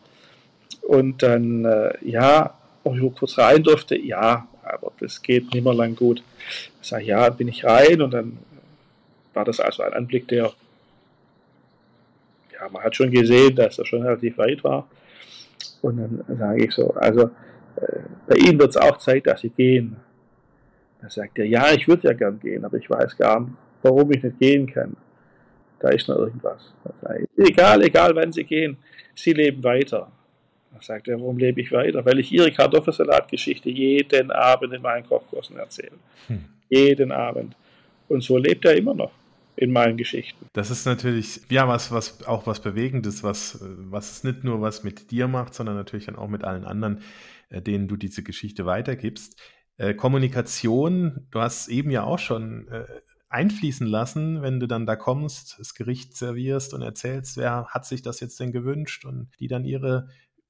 Und 0.85 1.23
dann, 1.23 1.65
äh, 1.65 1.93
ja, 2.01 2.55
ob 2.83 2.95
ich 2.95 3.15
kurz 3.15 3.37
rein 3.37 3.63
durfte, 3.63 3.97
ja, 3.97 4.47
aber 4.63 4.91
das 4.99 5.21
geht 5.21 5.53
nicht 5.53 5.63
mehr 5.63 5.73
lang 5.73 5.95
gut. 5.95 6.23
Ich 6.81 6.87
sage, 6.87 7.05
ja, 7.05 7.29
bin 7.29 7.47
ich 7.47 7.65
rein 7.65 8.01
und 8.01 8.11
dann 8.11 8.37
war 9.33 9.45
das 9.45 9.59
also 9.59 9.83
ein 9.83 9.93
Anblick, 9.93 10.27
der, 10.27 10.53
ja, 12.53 12.69
man 12.71 12.83
hat 12.83 12.95
schon 12.95 13.11
gesehen, 13.11 13.55
dass 13.55 13.79
er 13.79 13.85
schon 13.85 14.03
relativ 14.03 14.37
weit 14.37 14.63
war. 14.63 14.87
Und 15.81 15.97
dann 15.97 16.37
sage 16.37 16.65
ich 16.65 16.71
so, 16.71 16.91
also 16.91 17.31
äh, 17.75 17.99
bei 18.27 18.35
Ihnen 18.35 18.59
wird 18.59 18.69
es 18.69 18.77
auch 18.77 18.97
Zeit, 18.97 19.25
dass 19.27 19.41
Sie 19.41 19.49
gehen. 19.49 19.95
Dann 21.01 21.09
sagt 21.09 21.37
er, 21.39 21.45
ja, 21.45 21.71
ich 21.73 21.87
würde 21.87 22.07
ja 22.07 22.13
gern 22.13 22.39
gehen, 22.39 22.63
aber 22.63 22.77
ich 22.77 22.89
weiß 22.89 23.17
gar 23.17 23.39
nicht, 23.39 23.53
warum 23.81 24.11
ich 24.11 24.23
nicht 24.23 24.39
gehen 24.39 24.67
kann. 24.67 24.95
Da 25.79 25.89
ist 25.89 26.07
noch 26.07 26.17
irgendwas. 26.17 26.73
Ich, 27.37 27.49
egal, 27.49 27.83
egal, 27.83 28.15
wann 28.15 28.31
Sie 28.31 28.43
gehen, 28.43 28.77
Sie 29.13 29.33
leben 29.33 29.63
weiter 29.63 30.11
sagt 30.83 31.07
er, 31.07 31.19
warum 31.19 31.37
lebe 31.37 31.61
ich 31.61 31.71
weiter? 31.71 32.05
Weil 32.05 32.19
ich 32.19 32.31
Ihre 32.31 32.51
Kartoffelsalatgeschichte 32.51 33.69
jeden 33.69 34.31
Abend 34.31 34.73
in 34.73 34.81
meinen 34.81 35.05
Kochkursen 35.07 35.57
erzähle. 35.57 35.93
Hm. 36.27 36.45
Jeden 36.69 37.11
Abend. 37.11 37.55
Und 38.07 38.21
so 38.21 38.37
lebt 38.37 38.65
er 38.65 38.75
immer 38.75 38.93
noch 38.93 39.11
in 39.55 39.71
meinen 39.71 39.97
Geschichten. 39.97 40.47
Das 40.53 40.69
ist 40.69 40.85
natürlich, 40.85 41.41
ja, 41.49 41.67
was, 41.67 41.91
was 41.91 42.25
auch 42.27 42.45
was 42.45 42.61
Bewegendes, 42.61 43.23
was, 43.23 43.59
was 43.61 44.11
es 44.11 44.23
nicht 44.23 44.43
nur 44.43 44.61
was 44.61 44.83
mit 44.83 45.11
dir 45.11 45.27
macht, 45.27 45.53
sondern 45.53 45.75
natürlich 45.75 46.05
dann 46.05 46.17
auch 46.17 46.27
mit 46.27 46.43
allen 46.43 46.65
anderen, 46.65 47.01
äh, 47.49 47.61
denen 47.61 47.87
du 47.87 47.95
diese 47.95 48.23
Geschichte 48.23 48.65
weitergibst. 48.65 49.39
Äh, 49.77 49.93
Kommunikation, 49.93 51.27
du 51.31 51.39
hast 51.39 51.69
eben 51.69 51.89
ja 51.89 52.03
auch 52.03 52.19
schon 52.19 52.67
äh, 52.67 52.85
einfließen 53.29 53.87
lassen, 53.87 54.41
wenn 54.41 54.59
du 54.59 54.67
dann 54.67 54.85
da 54.85 54.95
kommst, 54.95 55.57
das 55.59 55.73
Gericht 55.73 56.15
servierst 56.15 56.73
und 56.73 56.81
erzählst, 56.81 57.37
wer 57.37 57.67
hat 57.67 57.85
sich 57.85 58.01
das 58.01 58.19
jetzt 58.19 58.39
denn 58.39 58.51
gewünscht 58.51 59.05
und 59.05 59.29
die 59.39 59.47
dann 59.47 59.65
ihre 59.65 60.07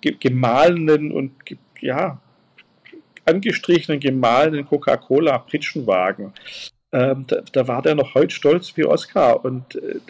gemahlenen 0.00 1.10
und 1.12 1.32
ja, 1.80 2.20
angestrichenen, 3.24 4.00
gemahlenen 4.00 4.66
Coca-Cola-Pritschenwagen. 4.66 6.32
Ähm, 6.90 7.24
da, 7.26 7.42
da, 7.52 7.68
war 7.68 7.82
der 7.82 7.94
noch 7.94 8.14
heute 8.14 8.34
stolz 8.34 8.74
wie 8.76 8.84
Oscar 8.84 9.44
und 9.44 9.74
äh, 9.74 10.00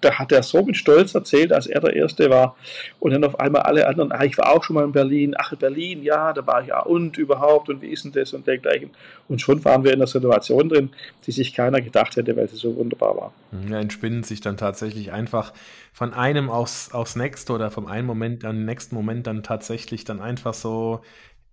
da 0.00 0.18
hat 0.18 0.32
er 0.32 0.42
so 0.42 0.62
mit 0.62 0.76
Stolz 0.76 1.14
erzählt, 1.14 1.52
als 1.52 1.66
er 1.66 1.80
der 1.80 1.94
Erste 1.94 2.30
war. 2.30 2.56
Und 3.00 3.12
dann 3.12 3.24
auf 3.24 3.38
einmal 3.40 3.62
alle 3.62 3.86
anderen, 3.86 4.12
ah, 4.12 4.24
ich 4.24 4.36
war 4.38 4.52
auch 4.52 4.62
schon 4.62 4.74
mal 4.74 4.84
in 4.84 4.92
Berlin, 4.92 5.34
ach, 5.36 5.54
Berlin, 5.56 6.02
ja, 6.02 6.32
da 6.32 6.46
war 6.46 6.62
ich 6.62 6.68
ja, 6.68 6.80
und 6.80 7.18
überhaupt, 7.18 7.68
und 7.68 7.82
wie 7.82 7.88
ist 7.88 8.04
denn 8.04 8.12
das 8.12 8.32
und 8.32 8.46
dergleichen. 8.46 8.90
Und 9.28 9.40
schon 9.40 9.64
waren 9.64 9.84
wir 9.84 9.92
in 9.92 9.98
einer 9.98 10.06
Situation 10.06 10.68
drin, 10.68 10.90
die 11.26 11.32
sich 11.32 11.54
keiner 11.54 11.80
gedacht 11.80 12.16
hätte, 12.16 12.36
weil 12.36 12.48
sie 12.48 12.56
so 12.56 12.76
wunderbar 12.76 13.16
war. 13.16 13.32
Ja, 13.68 13.80
entspinnen 13.80 14.22
sich 14.22 14.40
dann 14.40 14.56
tatsächlich 14.56 15.12
einfach 15.12 15.52
von 15.92 16.14
einem 16.14 16.50
aufs, 16.50 16.92
aufs 16.92 17.16
nächste 17.16 17.52
oder 17.52 17.70
vom 17.70 17.86
einen 17.86 18.06
Moment 18.06 18.44
an 18.44 18.56
den 18.56 18.64
nächsten 18.64 18.94
Moment 18.94 19.26
dann 19.26 19.42
tatsächlich 19.42 20.04
dann 20.04 20.20
einfach 20.20 20.54
so, 20.54 21.00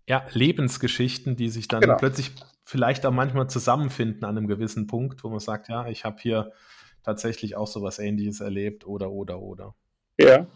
ja, 0.08 0.24
Lebensgeschichten, 0.32 1.36
die 1.36 1.50
sich 1.50 1.68
dann 1.68 1.82
genau. 1.82 1.98
plötzlich 1.98 2.32
vielleicht 2.64 3.06
auch 3.06 3.12
manchmal 3.12 3.50
zusammenfinden 3.50 4.24
an 4.24 4.38
einem 4.38 4.48
gewissen 4.48 4.88
Punkt, 4.88 5.24
wo 5.24 5.30
man 5.30 5.40
sagt, 5.40 5.70
ja, 5.70 5.88
ich 5.88 6.04
habe 6.04 6.18
hier 6.20 6.52
tatsächlich 7.06 7.56
auch 7.56 7.68
so 7.68 7.82
was 7.82 8.00
ähnliches 8.00 8.42
erlebt 8.42 8.86
oder, 8.86 9.12
oder, 9.12 9.40
oder. 9.40 9.76
Ja. 10.20 10.48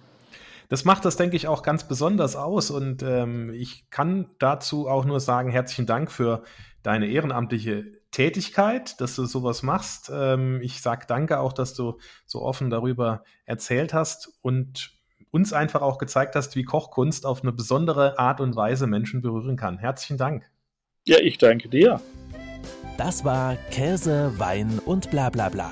Das 0.67 0.85
macht 0.85 1.05
das, 1.05 1.15
denke 1.15 1.35
ich, 1.35 1.47
auch 1.47 1.63
ganz 1.63 1.87
besonders 1.87 2.35
aus 2.35 2.69
und 2.69 3.01
ähm, 3.01 3.51
ich 3.53 3.89
kann 3.89 4.29
dazu 4.37 4.87
auch 4.87 5.05
nur 5.05 5.19
sagen, 5.19 5.49
herzlichen 5.49 5.87
Dank 5.87 6.11
für 6.11 6.43
deine 6.83 7.07
ehrenamtliche 7.07 7.85
Tätigkeit, 8.11 8.99
dass 9.01 9.15
du 9.15 9.25
sowas 9.25 9.63
machst. 9.63 10.11
Ähm, 10.13 10.61
ich 10.61 10.81
sage 10.81 11.05
danke 11.07 11.39
auch, 11.39 11.53
dass 11.53 11.73
du 11.73 11.97
so 12.25 12.41
offen 12.41 12.69
darüber 12.69 13.23
erzählt 13.45 13.93
hast 13.93 14.31
und 14.41 14.91
uns 15.31 15.53
einfach 15.53 15.81
auch 15.81 15.97
gezeigt 15.97 16.35
hast, 16.35 16.55
wie 16.55 16.63
Kochkunst 16.63 17.25
auf 17.25 17.41
eine 17.41 17.51
besondere 17.51 18.17
Art 18.17 18.41
und 18.41 18.55
Weise 18.55 18.87
Menschen 18.87 19.21
berühren 19.21 19.57
kann. 19.57 19.77
Herzlichen 19.77 20.17
Dank. 20.17 20.49
Ja, 21.07 21.17
ich 21.19 21.37
danke 21.37 21.69
dir. 21.69 22.01
Das 22.97 23.23
war 23.23 23.55
Käse, 23.71 24.33
Wein 24.37 24.79
und 24.85 25.09
bla 25.09 25.29
bla 25.29 25.49
bla 25.49 25.71